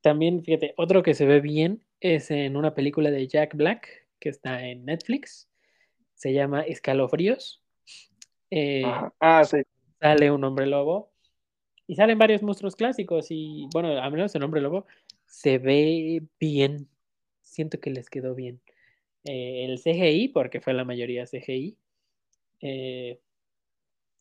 [0.00, 4.28] También, fíjate, otro que se ve bien es en una película de Jack Black, que
[4.28, 5.48] está en Netflix.
[6.14, 7.62] Se llama Escalofríos.
[8.50, 8.82] Eh,
[9.20, 9.58] ah, sí.
[10.00, 11.12] Sale un hombre lobo.
[11.86, 13.26] Y salen varios monstruos clásicos.
[13.30, 14.86] Y bueno, a menos el hombre lobo
[15.26, 16.88] se ve bien.
[17.42, 18.60] Siento que les quedó bien.
[19.24, 21.76] Eh, el CGI, porque fue la mayoría CGI,
[22.60, 23.20] eh,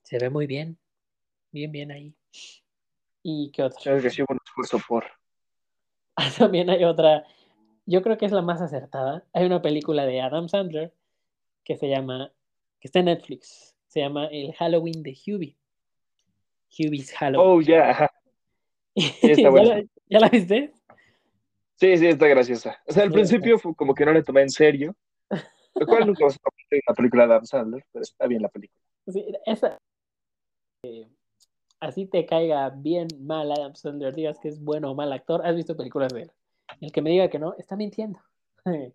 [0.08, 0.78] se ve muy bien.
[1.52, 2.16] Bien, bien ahí.
[3.24, 4.02] ¿Y qué otra?
[4.02, 5.06] que sí, un esfuerzo por.
[6.38, 7.26] También hay otra
[7.88, 9.26] yo creo que es la más acertada.
[9.34, 10.94] Hay una película de Adam Sandler
[11.64, 12.32] que se llama,
[12.80, 15.58] que está en Netflix, se llama El Halloween de Hubie.
[16.78, 17.50] Hubie's Halloween.
[17.50, 18.12] Oh, yeah.
[20.10, 20.74] ¿Ya, la, viste?
[21.76, 22.78] Sí, sí, está graciosa.
[22.88, 24.96] O sea, al principio fue como que no le tomé en serio,
[25.76, 26.40] lo cual nunca vas a
[26.72, 28.82] en la película de Adam Sandler, pero está bien la película.
[29.08, 29.78] Sí, esa,
[31.80, 35.56] así te caiga bien mal Adam Sandler, digas que es bueno o mal actor, has
[35.56, 36.32] visto películas de él.
[36.82, 38.20] El que me diga que no, está mintiendo.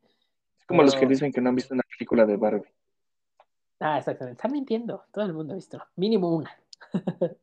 [0.59, 2.71] Es como los que dicen que no han visto una película de Barbie.
[3.81, 4.37] Ah, exactamente.
[4.37, 5.03] Está mintiendo.
[5.11, 5.83] Todo el mundo ha visto.
[5.97, 6.57] Mínimo una.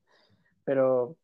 [0.64, 1.18] Pero,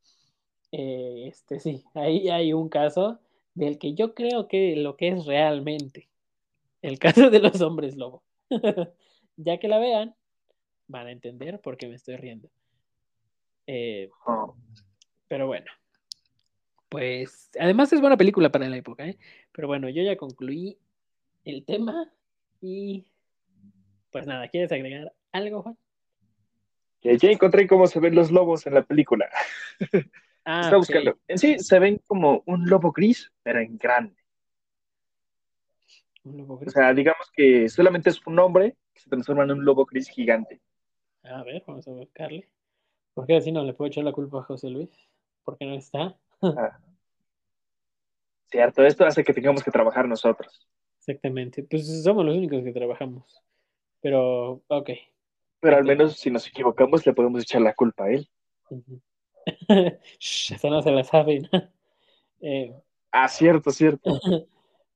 [0.74, 3.20] eh, este sí, ahí hay un caso
[3.54, 6.10] del que yo creo que lo que es realmente
[6.82, 8.24] el caso de los hombres lobo.
[9.38, 10.16] ya que la vean,
[10.88, 12.50] van a entender por qué me estoy riendo.
[13.68, 14.56] Eh, oh.
[15.28, 15.66] Pero bueno,
[16.90, 19.18] pues además es buena película para la época, ¿eh?
[19.52, 20.78] Pero bueno, yo ya concluí
[21.44, 22.12] el tema
[22.62, 23.06] y
[24.12, 25.78] pues nada, ¿quieres agregar algo, Juan?
[27.02, 29.30] ya encontré cómo se ven los lobos en la película.
[30.48, 31.18] Ah, Está buscando.
[31.28, 34.16] En sí se ven como un lobo gris, pero en grande.
[36.24, 36.68] ¿Un lobo gris?
[36.68, 40.08] O sea, digamos que solamente es un hombre que se transforma en un lobo gris
[40.08, 40.62] gigante.
[41.24, 42.48] A ver, vamos a buscarle.
[43.16, 44.90] ¿Por qué así no le puedo echar la culpa a José Luis?
[45.44, 46.16] ¿Por qué no está?
[46.42, 46.78] Ah.
[48.52, 50.68] Cierto, esto hace que tengamos que trabajar nosotros.
[51.00, 53.42] Exactamente, pues somos los únicos que trabajamos.
[54.02, 54.92] Pero, ok.
[55.60, 58.30] Pero al menos si nos equivocamos le podemos echar la culpa a él.
[60.20, 61.50] Eso no se la sabe.
[62.42, 62.76] eh,
[63.12, 64.20] ah, cierto, cierto.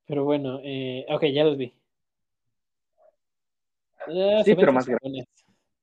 [0.05, 1.74] pero bueno, eh, ok, ya los vi.
[4.07, 5.26] Ah, sí, pero más grandes.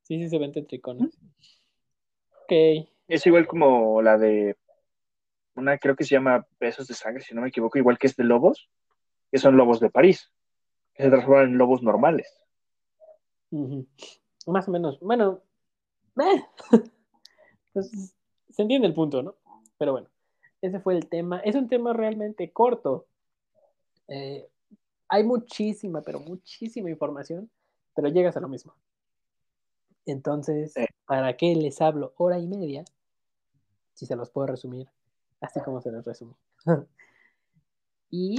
[0.02, 1.18] Sí, sí, se ven tricones.
[2.48, 2.88] Ok.
[3.08, 4.56] Es igual como la de
[5.56, 8.14] una, creo que se llama Besos de Sangre, si no me equivoco, igual que es
[8.14, 8.70] de lobos,
[9.32, 10.30] que son lobos de París,
[10.94, 12.40] que se transforman en lobos normales.
[14.46, 15.00] Más o menos.
[15.00, 15.42] Bueno,
[16.20, 16.44] eh.
[17.72, 18.14] pues,
[18.50, 19.34] se entiende el punto, ¿no?
[19.76, 20.08] Pero bueno,
[20.62, 21.40] ese fue el tema.
[21.40, 23.06] Es un tema realmente corto.
[24.06, 24.48] Eh,
[25.08, 27.50] hay muchísima, pero muchísima información,
[27.94, 28.74] pero llegas a lo mismo.
[30.04, 30.74] Entonces,
[31.06, 32.84] ¿para qué les hablo hora y media
[33.94, 34.88] si se los puedo resumir
[35.40, 36.34] así como se los resumí?
[38.10, 38.36] y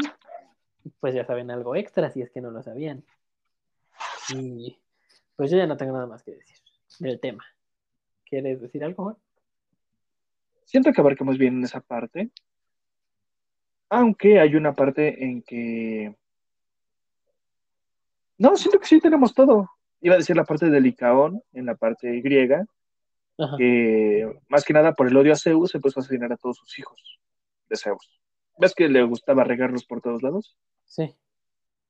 [0.99, 3.03] pues ya saben algo extra si es que no lo sabían.
[4.29, 4.77] Y
[5.35, 6.57] pues yo ya no tengo nada más que decir
[6.99, 7.45] del tema.
[8.25, 9.17] ¿Quieres decir algo?
[10.65, 12.31] Siento que abarcamos bien en esa parte.
[13.89, 16.13] Aunque hay una parte en que.
[18.37, 19.69] No, siento que sí tenemos todo.
[20.01, 22.65] Iba a decir la parte del Icaón, en la parte griega,
[23.57, 26.57] que más que nada por el odio a Zeus se puso a asesinar a todos
[26.57, 27.19] sus hijos
[27.69, 28.19] de Zeus.
[28.57, 30.57] ¿Ves que le gustaba regarlos por todos lados?
[30.85, 31.15] Sí.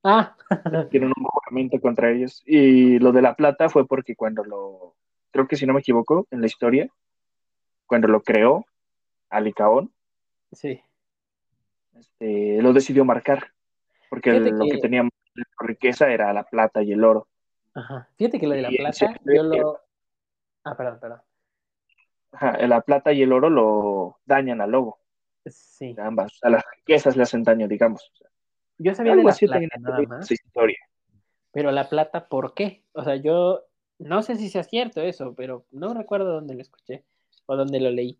[0.02, 0.36] Ah.
[0.90, 2.42] Tienen un juramento contra ellos.
[2.44, 4.94] Y lo de la plata fue porque cuando lo,
[5.30, 6.88] creo que si no me equivoco, en la historia,
[7.86, 8.66] cuando lo creó,
[9.30, 9.92] Alicaón,
[10.52, 10.80] sí.
[11.98, 13.52] este, lo decidió marcar.
[14.10, 14.78] Porque lo que...
[14.78, 15.08] tenía
[15.58, 17.28] riqueza era la plata y el oro.
[17.74, 18.08] Ajá.
[18.16, 19.80] Fíjate que lo de la plata, yo lo.
[20.64, 21.20] Ah, perdón, perdón.
[22.32, 24.98] Ajá, la plata y el oro lo dañan al lobo.
[25.46, 25.94] Sí.
[25.98, 26.38] Ambas.
[26.42, 28.12] A las riquezas le hacen daño, digamos.
[28.78, 30.30] Yo sabía de la plata nada más.
[30.30, 30.78] Historia.
[31.52, 32.84] Pero la plata, ¿por qué?
[32.92, 33.64] O sea, yo
[33.98, 37.04] no sé si sea cierto eso, pero no recuerdo dónde lo escuché
[37.46, 38.18] o dónde lo leí.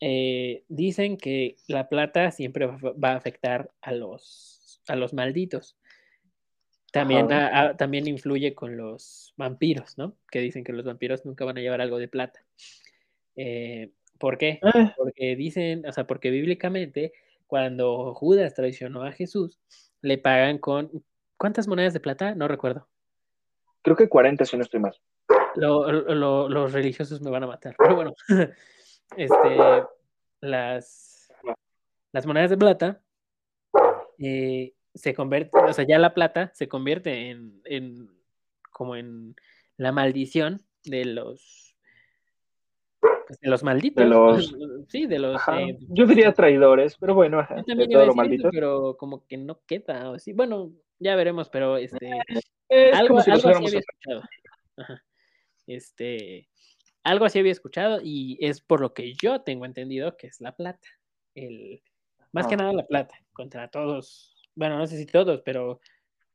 [0.00, 5.76] Eh, dicen que la plata siempre va a afectar a los, a los malditos.
[6.92, 7.28] También,
[7.76, 10.16] también influye con los vampiros, ¿no?
[10.30, 12.44] Que dicen que los vampiros nunca van a llevar algo de plata.
[13.36, 14.58] Eh, ¿Por qué?
[14.62, 14.92] Ah.
[14.96, 17.12] Porque dicen, o sea, porque bíblicamente
[17.46, 19.58] cuando Judas traicionó a Jesús,
[20.02, 21.04] le pagan con...
[21.36, 22.34] ¿Cuántas monedas de plata?
[22.34, 22.88] No recuerdo.
[23.82, 24.94] Creo que 40, si no estoy mal.
[25.56, 27.74] los religiosos me van a matar.
[27.78, 28.14] Pero bueno,
[29.16, 29.56] este,
[30.40, 31.32] las,
[32.12, 33.00] las monedas de plata
[34.18, 38.08] eh, se convierten, o sea, ya la plata se convierte en, en
[38.70, 39.36] como en
[39.76, 41.76] la maldición de los
[43.40, 44.02] de los malditos.
[44.02, 44.56] De los...
[44.88, 45.40] Sí, de los...
[45.56, 49.60] Eh, yo diría traidores, pero bueno, ajá, también iba a decir pero como que no
[49.66, 50.18] queda.
[50.18, 52.10] Sí, bueno, ya veremos, pero este...
[52.92, 54.22] algo, así había escuchado.
[55.66, 56.48] Este...
[57.02, 60.54] Algo así había escuchado y es por lo que yo tengo entendido que es la
[60.54, 60.86] plata.
[61.34, 61.82] El,
[62.32, 65.80] más que nada la plata, contra todos, bueno, no sé si todos, pero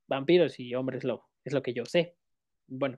[0.08, 2.16] vampiros y hombres lobo, es lo que yo sé.
[2.66, 2.98] Bueno,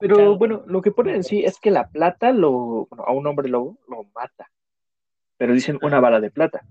[0.00, 3.48] pero bueno, lo que ponen en sí es que la plata lo, a un hombre
[3.48, 4.50] lobo lo mata.
[5.36, 6.66] Pero dicen una bala de plata.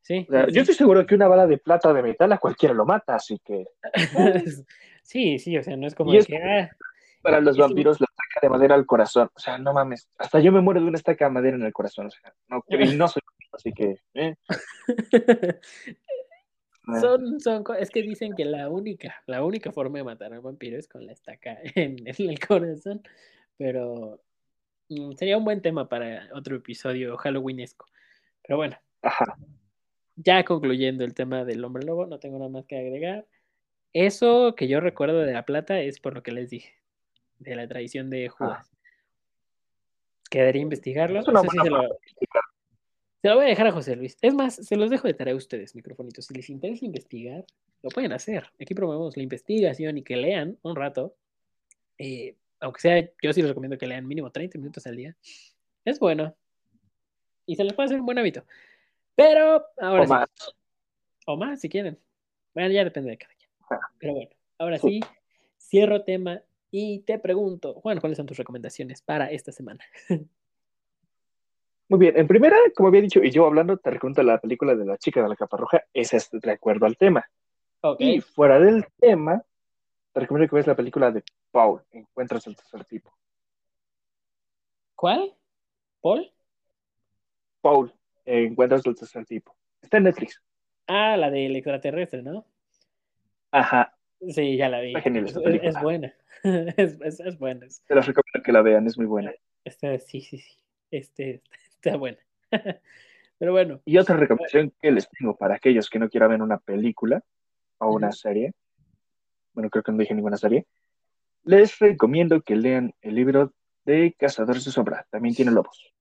[0.00, 3.16] Sí, Yo estoy seguro que una bala de plata de metal a cualquiera lo mata,
[3.16, 3.66] así que.
[5.02, 6.38] sí, sí, o sea, no es como que.
[6.38, 6.70] Ah,
[7.20, 9.28] para los vampiros la estaca de madera al corazón.
[9.34, 10.08] O sea, no mames.
[10.16, 12.06] Hasta yo me muero de una estaca de madera en el corazón.
[12.06, 12.64] O sea, no,
[12.96, 13.22] no soy
[13.52, 13.98] así que.
[14.14, 14.36] Eh.
[17.00, 20.44] Son, son, es que dicen que la única, la única forma de matar a un
[20.44, 23.02] vampiro es con la estaca en, el corazón,
[23.56, 24.20] pero
[24.88, 27.86] mm, sería un buen tema para otro episodio halloweenesco.
[28.42, 28.78] Pero bueno,
[30.14, 33.26] ya concluyendo el tema del hombre lobo, no tengo nada más que agregar.
[33.92, 36.74] Eso que yo recuerdo de la plata es por lo que les dije,
[37.40, 38.70] de la traición de Judas.
[40.30, 41.22] Quedaría investigarlo.
[41.22, 41.32] se,
[43.26, 44.16] Se lo voy a dejar a José Luis.
[44.22, 46.26] Es más, se los dejo de tarea a ustedes, microfonitos.
[46.26, 47.44] Si les interesa investigar,
[47.82, 48.52] lo pueden hacer.
[48.60, 51.16] Aquí promovemos la investigación y que lean un rato.
[51.98, 55.16] Eh, aunque sea, yo sí les recomiendo que lean mínimo 30 minutos al día.
[55.84, 56.36] Es bueno.
[57.46, 58.44] Y se les puede hacer un buen hábito.
[59.16, 60.28] Pero ahora O más.
[61.26, 61.98] O más, si quieren.
[62.54, 63.50] Bueno, ya depende de cada quien.
[63.98, 65.00] Pero bueno, ahora sí,
[65.58, 69.84] cierro tema y te pregunto, Juan, ¿cuáles son tus recomendaciones para esta semana?
[71.88, 74.84] Muy bien, en primera, como había dicho, y yo hablando, te recomiendo la película de
[74.84, 77.24] la chica de la capa roja, esa es de acuerdo al tema.
[78.00, 79.44] Y fuera del tema,
[80.12, 81.22] te recomiendo que veas la película de
[81.52, 83.16] Paul, Encuentras el tercer tipo.
[84.96, 85.34] ¿Cuál?
[86.00, 86.32] ¿Paul?
[87.60, 87.92] Paul,
[88.24, 89.54] Encuentras el tercer tipo.
[89.80, 90.42] Está en Netflix.
[90.88, 92.46] Ah, la del extraterrestre, ¿no?
[93.52, 93.92] Ajá,
[94.30, 94.88] Sí, ya la vi.
[94.88, 95.70] Está genial Es, esa es- película.
[95.70, 96.14] es buena.
[96.76, 97.66] es, es- es buena.
[97.86, 99.32] te las recomiendo que la vean, es muy buena.
[99.62, 100.56] Este, sí, sí, sí.
[100.90, 101.42] Este,
[101.86, 102.18] está buena.
[103.38, 106.58] Pero bueno, Y otra recomendación que les tengo para aquellos que no quieran ver una
[106.58, 107.22] película
[107.78, 108.52] o una serie,
[109.52, 110.66] bueno, creo que no dije ninguna serie,
[111.44, 113.52] les recomiendo que lean el libro
[113.84, 115.06] de Cazadores de Sombra.
[115.10, 115.92] También tiene lobos.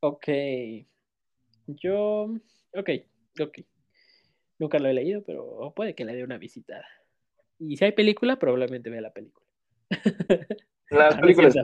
[0.00, 0.26] ok.
[1.66, 2.34] Yo,
[2.74, 2.90] ok,
[3.40, 3.58] ok.
[4.58, 6.86] Nunca lo he leído, pero puede que le dé una visitada.
[7.58, 9.46] Y si hay película, probablemente vea la película.
[10.90, 11.54] Las películas,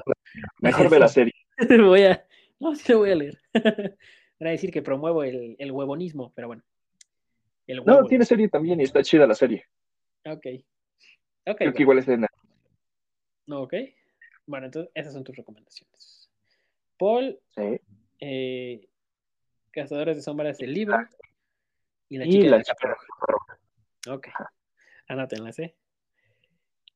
[0.61, 1.33] mejor ve la serie.
[1.81, 2.27] voy a.
[2.65, 3.39] No, sí lo voy a leer.
[4.41, 6.63] Van a decir que promuevo el, el huevonismo, pero bueno.
[7.67, 9.67] El No, tiene serie también y está chida la serie.
[10.27, 10.43] Ok.
[11.45, 11.77] Creo Ok.
[11.77, 12.45] que igual es de Netflix.
[13.51, 13.75] Ok.
[14.47, 16.31] Bueno, entonces esas son tus recomendaciones.
[16.99, 17.81] Paul, Sí.
[18.21, 18.89] eh,
[19.71, 20.97] Cazadores de Sombras, el libro.
[22.09, 23.07] Y la Y chica de la capa de la roja.
[23.19, 24.15] capa roja.
[24.17, 24.29] Ok.
[25.09, 25.75] Anótenlas, ¿eh?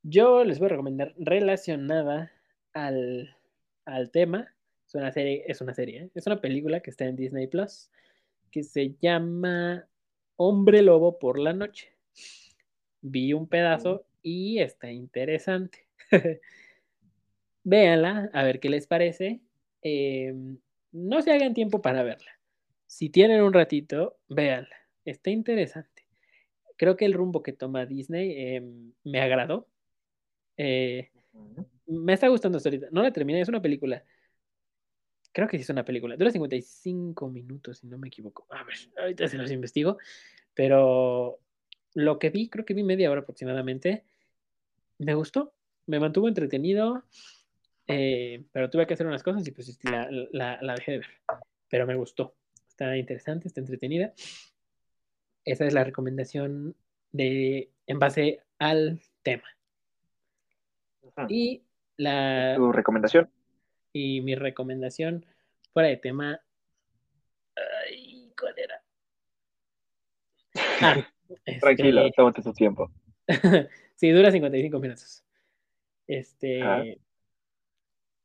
[0.03, 2.31] Yo les voy a recomendar relacionada
[2.73, 3.37] al,
[3.85, 4.55] al tema.
[4.89, 6.11] Es una serie, es una serie, ¿eh?
[6.15, 7.91] es una película que está en Disney Plus
[8.51, 9.87] que se llama
[10.37, 11.93] Hombre Lobo por la noche.
[13.03, 15.87] Vi un pedazo y está interesante.
[17.65, 19.43] Véanla, a ver qué les parece.
[19.83, 20.35] Eh,
[20.93, 22.31] no se hagan tiempo para verla.
[22.87, 24.75] Si tienen un ratito, véanla.
[25.05, 26.07] Está interesante.
[26.77, 28.63] Creo que el rumbo que toma Disney eh,
[29.05, 29.69] me agradó.
[30.57, 31.11] Eh,
[31.87, 32.89] me está gustando hasta ahorita.
[32.91, 34.03] No la terminé, es una película.
[35.39, 36.17] Creo que sí es una película.
[36.17, 38.45] Dura 55 minutos, si no me equivoco.
[38.51, 39.97] A ver, ahorita se los investigo.
[40.53, 41.39] Pero
[41.95, 44.03] lo que vi, creo que vi media hora aproximadamente.
[44.99, 45.53] Me gustó.
[45.87, 47.05] Me mantuvo entretenido.
[47.87, 51.09] eh, pero tuve que hacer unas cosas y pues la, la, la dejé de ver.
[51.71, 52.35] Pero me gustó.
[52.69, 54.13] Está interesante, está entretenida.
[55.45, 56.75] Esa es la recomendación
[57.13, 59.47] de, en base al tema.
[61.29, 61.63] Y
[61.97, 63.31] la Tu recomendación.
[63.93, 65.27] Y mi recomendación
[65.73, 66.41] fuera de tema.
[67.57, 68.83] Ay, ¿cuál era?
[70.81, 70.97] Ah,
[71.45, 72.91] este, Tranquilo, tómate tu tiempo.
[73.97, 75.25] sí, dura 55 minutos.
[76.07, 76.99] Este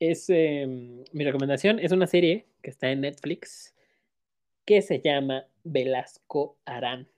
[0.00, 0.66] es eh,
[1.12, 3.74] mi recomendación es una serie que está en Netflix
[4.64, 7.08] que se llama Velasco Arán.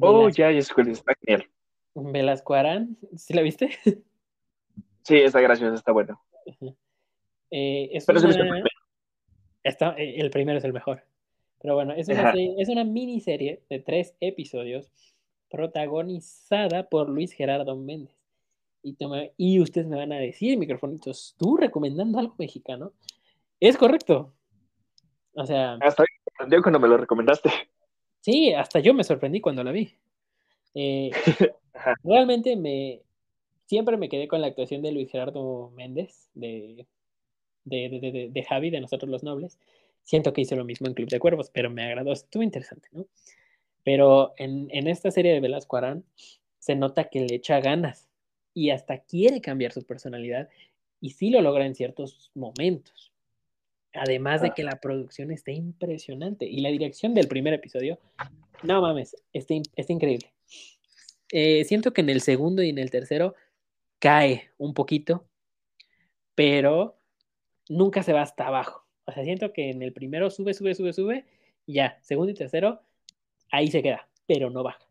[0.00, 0.70] Oh, ya, ya es.
[0.70, 1.48] Está genial.
[1.94, 3.70] Velasco Arán, ¿sí la viste?
[5.02, 6.22] Sí, está gracioso, está bueno.
[7.50, 8.62] Eh, es Pero se me hizo una-.
[9.64, 11.02] Está, eh, el primero es el mejor.
[11.60, 14.92] Pero bueno, es una, serie- es una miniserie de tres episodios
[15.50, 18.14] protagonizada por Luis Gerardo Méndez.
[18.82, 22.92] Y, toma- y ustedes me van a decir, microfonitos, ¿tú recomendando algo mexicano?
[23.60, 24.32] Es correcto.
[25.34, 27.50] O sea, Hasta me sorprendió cuando me lo recomendaste.
[28.20, 29.94] sí, hasta yo me sorprendí cuando la vi.
[30.74, 31.10] Eh,
[32.04, 33.02] realmente me
[33.68, 36.86] siempre me quedé con la actuación de Luis Gerardo Méndez, de,
[37.64, 39.58] de, de, de- de Javi, de Nosotros los Nobles.
[40.02, 43.06] Siento que hizo lo mismo en Club de Cuervos, pero me agradó, estuvo interesante, ¿no?
[43.84, 46.02] Pero en, en esta serie de Velasco Arán
[46.58, 48.08] se nota que le echa ganas
[48.54, 50.48] y hasta quiere cambiar su personalidad
[51.00, 53.12] y sí lo logra en ciertos momentos.
[53.92, 57.98] Además de que la producción está impresionante y la dirección del primer episodio,
[58.62, 60.32] no mames, está, está increíble.
[61.32, 63.34] Eh, siento que en el segundo y en el tercero
[63.98, 65.26] cae un poquito,
[66.34, 66.98] pero
[67.68, 68.84] nunca se va hasta abajo.
[69.04, 71.24] O sea, siento que en el primero sube, sube, sube, sube,
[71.66, 72.80] y ya, segundo y tercero,
[73.50, 74.86] ahí se queda, pero no baja.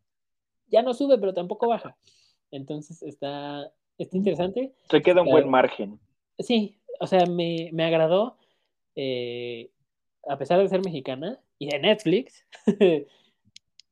[0.67, 1.95] Ya no sube, pero tampoco baja.
[2.51, 4.73] Entonces está, está interesante.
[4.89, 5.99] Se queda un buen margen.
[6.39, 8.37] Sí, o sea, me, me agradó,
[8.95, 9.69] eh,
[10.27, 12.45] a pesar de ser mexicana y de Netflix,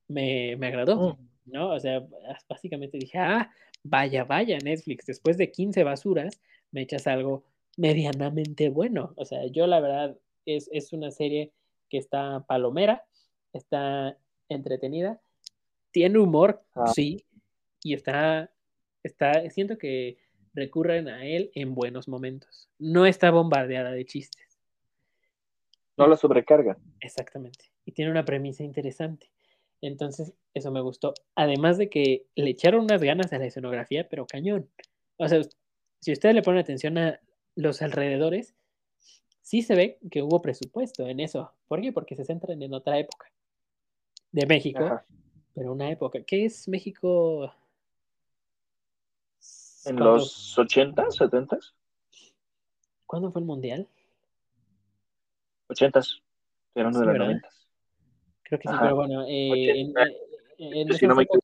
[0.07, 1.51] me, me agradó, Mm.
[1.51, 1.69] ¿no?
[1.71, 2.05] O sea,
[2.49, 3.51] básicamente dije, ah,
[3.85, 7.43] vaya, vaya, Netflix, después de 15 basuras, me echas algo
[7.77, 9.13] medianamente bueno.
[9.15, 11.51] O sea, yo la verdad es, es una serie
[11.89, 13.05] que está palomera,
[13.53, 14.17] está
[14.49, 15.21] entretenida,
[15.91, 16.87] tiene humor, Ah.
[16.87, 17.23] sí,
[17.83, 18.51] y está,
[19.03, 20.17] está, siento que
[20.55, 22.67] recurren a él en buenos momentos.
[22.79, 24.59] No está bombardeada de chistes.
[25.95, 26.77] No la sobrecargan.
[26.99, 27.65] Exactamente.
[27.85, 29.29] Y tiene una premisa interesante.
[29.81, 31.13] Entonces, eso me gustó.
[31.35, 34.67] Además de que le echaron unas ganas a la escenografía, pero cañón.
[35.17, 35.41] O sea,
[35.99, 37.19] si ustedes le ponen atención a
[37.55, 38.55] los alrededores,
[39.41, 41.51] sí se ve que hubo presupuesto en eso.
[41.67, 41.91] ¿Por qué?
[41.91, 43.29] Porque se centran en otra época
[44.31, 45.05] de México, Ajá.
[45.53, 46.23] pero una época.
[46.23, 47.53] ¿Qué es México?
[49.85, 51.59] En ¿Cuándo- los 80, 70,
[53.05, 53.87] ¿Cuándo fue el mundial?
[55.67, 56.01] 80,
[56.73, 57.25] eran Sí, de los ¿verdad?
[57.25, 57.49] 90.
[58.43, 58.83] Creo que sí, Ajá.
[58.83, 60.05] pero bueno, eh, en, 80.
[60.57, 61.41] En- Si no esas me épocas-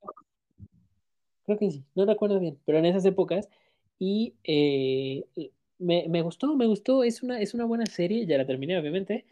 [1.45, 3.49] creo que sí, no recuerdo bien, pero en esas épocas
[3.99, 5.23] y eh,
[5.79, 9.25] me, me gustó, me gustó, es una, es una buena serie, ya la terminé obviamente.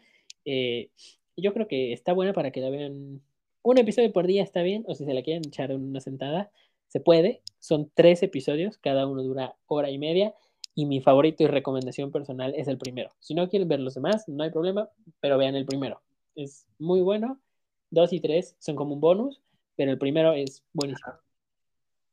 [0.44, 0.90] eh,
[1.36, 3.20] yo creo que está buena para que la vean
[3.62, 6.50] un episodio por día está bien, o si se la quieren echar en una sentada,
[6.88, 7.40] se puede.
[7.60, 10.34] Son tres episodios, cada uno dura hora y media.
[10.74, 13.10] Y mi favorito y recomendación personal es el primero.
[13.20, 14.88] Si no quieren ver los demás, no hay problema,
[15.20, 16.00] pero vean el primero.
[16.36, 17.38] Es muy bueno.
[17.90, 19.40] Dos y tres son como un bonus,
[19.80, 21.14] pero el primero es buenísimo.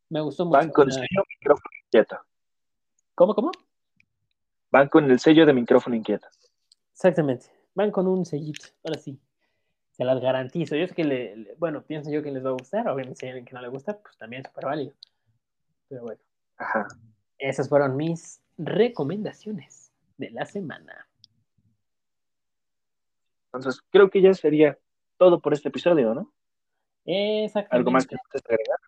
[0.07, 0.57] Me gustó mucho.
[0.57, 2.17] Van con sea, sello micrófono inquieto.
[3.13, 3.51] ¿Cómo, cómo?
[4.71, 6.29] Van con el sello de micrófono inquieto.
[6.93, 7.47] Exactamente.
[7.75, 8.67] Van con un sellito.
[8.85, 9.19] Ahora sí.
[9.91, 10.77] Se las garantizo.
[10.77, 12.87] Yo sé que, le, le- bueno, pienso yo que les va a gustar.
[12.87, 14.93] Obviamente, si hay alguien que no le gusta, pues también es súper válido.
[15.89, 16.21] Pero bueno,
[16.55, 16.87] Ajá.
[17.37, 21.05] esas fueron mis recomendaciones de la semana.
[23.47, 24.79] Entonces, creo que ya sería
[25.17, 26.31] todo por este episodio, ¿no?
[27.07, 27.75] Exactamente.
[27.75, 28.79] ¿Algo más que quieras agregar?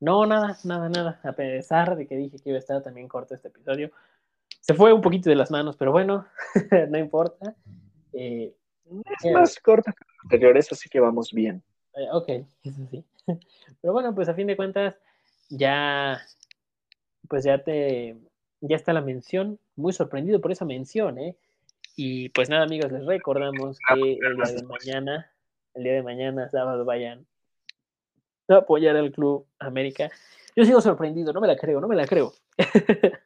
[0.00, 1.20] No, nada, nada, nada.
[1.22, 3.90] A pesar de que dije que iba a estar también corto este episodio,
[4.60, 6.26] se fue un poquito de las manos, pero bueno,
[6.90, 7.54] no importa.
[8.12, 8.54] Eh,
[9.22, 11.62] Es más corta que los anteriores, así que vamos bien.
[11.94, 12.28] eh, ok,
[12.64, 13.04] eso sí.
[13.80, 14.94] Pero bueno, pues a fin de cuentas,
[15.48, 16.20] ya,
[17.28, 18.16] pues ya te,
[18.60, 19.58] ya está la mención.
[19.76, 21.36] Muy sorprendido por esa mención, ¿eh?
[21.96, 25.32] Y pues nada, amigos, les recordamos que el día de mañana,
[25.74, 27.26] el día de mañana, sábado, vayan
[28.48, 30.10] a apoyar al Club América.
[30.56, 32.32] Yo sigo sorprendido, no me la creo, no me la creo.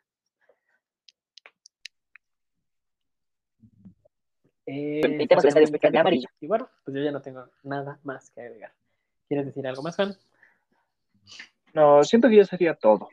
[4.70, 8.70] Eh, de y bueno, pues yo ya no tengo nada más que agregar.
[9.26, 10.14] ¿Quieres decir algo más, Juan?
[11.72, 13.08] No, siento que ya sería todo.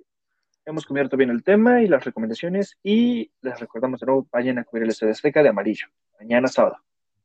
[0.65, 4.65] Hemos cubierto bien el tema y las recomendaciones y les recordamos de nuevo, vayan a
[4.65, 5.87] cubrir el estadio Azteca de amarillo,
[6.19, 6.75] mañana sábado.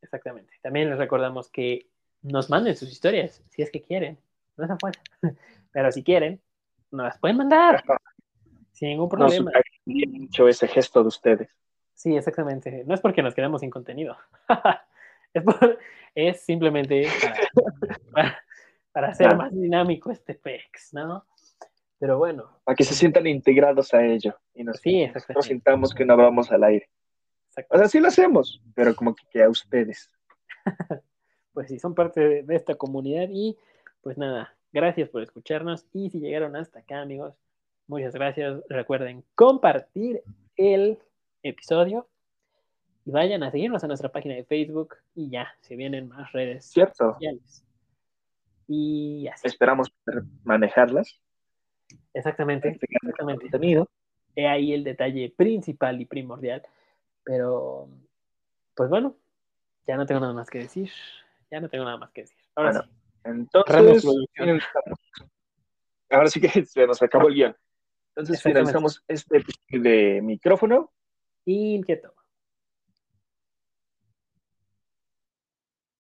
[0.01, 0.53] Exactamente.
[0.63, 1.89] También les recordamos que
[2.23, 4.17] nos manden sus historias, si es que quieren.
[4.61, 5.03] No es a fuerza.
[5.73, 6.41] Pero si quieren,
[6.91, 7.83] nos las pueden mandar.
[8.73, 9.51] Sin ningún Nos problema.
[9.55, 11.49] ha hecho ese gesto de ustedes.
[11.95, 12.85] Sí, exactamente.
[12.87, 14.17] No es porque nos quedemos sin contenido.
[15.35, 15.79] es, por-
[16.15, 18.43] es simplemente para, para-
[18.93, 19.43] para hacer Claro.
[19.43, 21.25] más dinámico este PEX, ¿no?
[21.99, 25.49] Pero bueno, Para que se sientan integrados a ello y nos, sí, exactamente.
[25.49, 26.89] sintamos que no vamos al aire.
[27.69, 30.11] O sea, sí lo hacemos, pero como que, que a ustedes.
[31.53, 33.59] Pues sí, son parte de, de esta comunidad y
[34.03, 37.35] pues nada, gracias por escucharnos y si llegaron hasta acá, amigos,
[37.87, 38.63] muchas gracias.
[38.69, 40.23] Recuerden compartir
[40.57, 40.99] el
[41.43, 42.09] episodio
[43.05, 46.67] y vayan a seguirnos a nuestra página de Facebook y ya, se vienen más redes
[46.67, 47.13] ¿Cierto?
[47.13, 47.65] sociales.
[48.69, 49.49] Y así.
[49.49, 49.93] Esperamos
[50.45, 51.21] manejarlas.
[52.15, 53.43] Exactamente, el exactamente.
[53.51, 53.89] contenido.
[54.37, 56.63] He ahí el detalle principal y primordial.
[57.25, 57.89] Pero,
[58.75, 59.17] pues bueno,
[59.87, 60.91] ya no tengo nada más que decir.
[61.51, 62.39] Ya no tengo nada más que decir.
[62.55, 63.00] Ahora Bueno, sí.
[63.25, 64.05] Entonces,
[66.11, 67.57] ahora sí que se nos acabó el guion.
[68.15, 70.93] Entonces finalizamos este episodio de micrófono
[71.45, 72.13] Inquieto.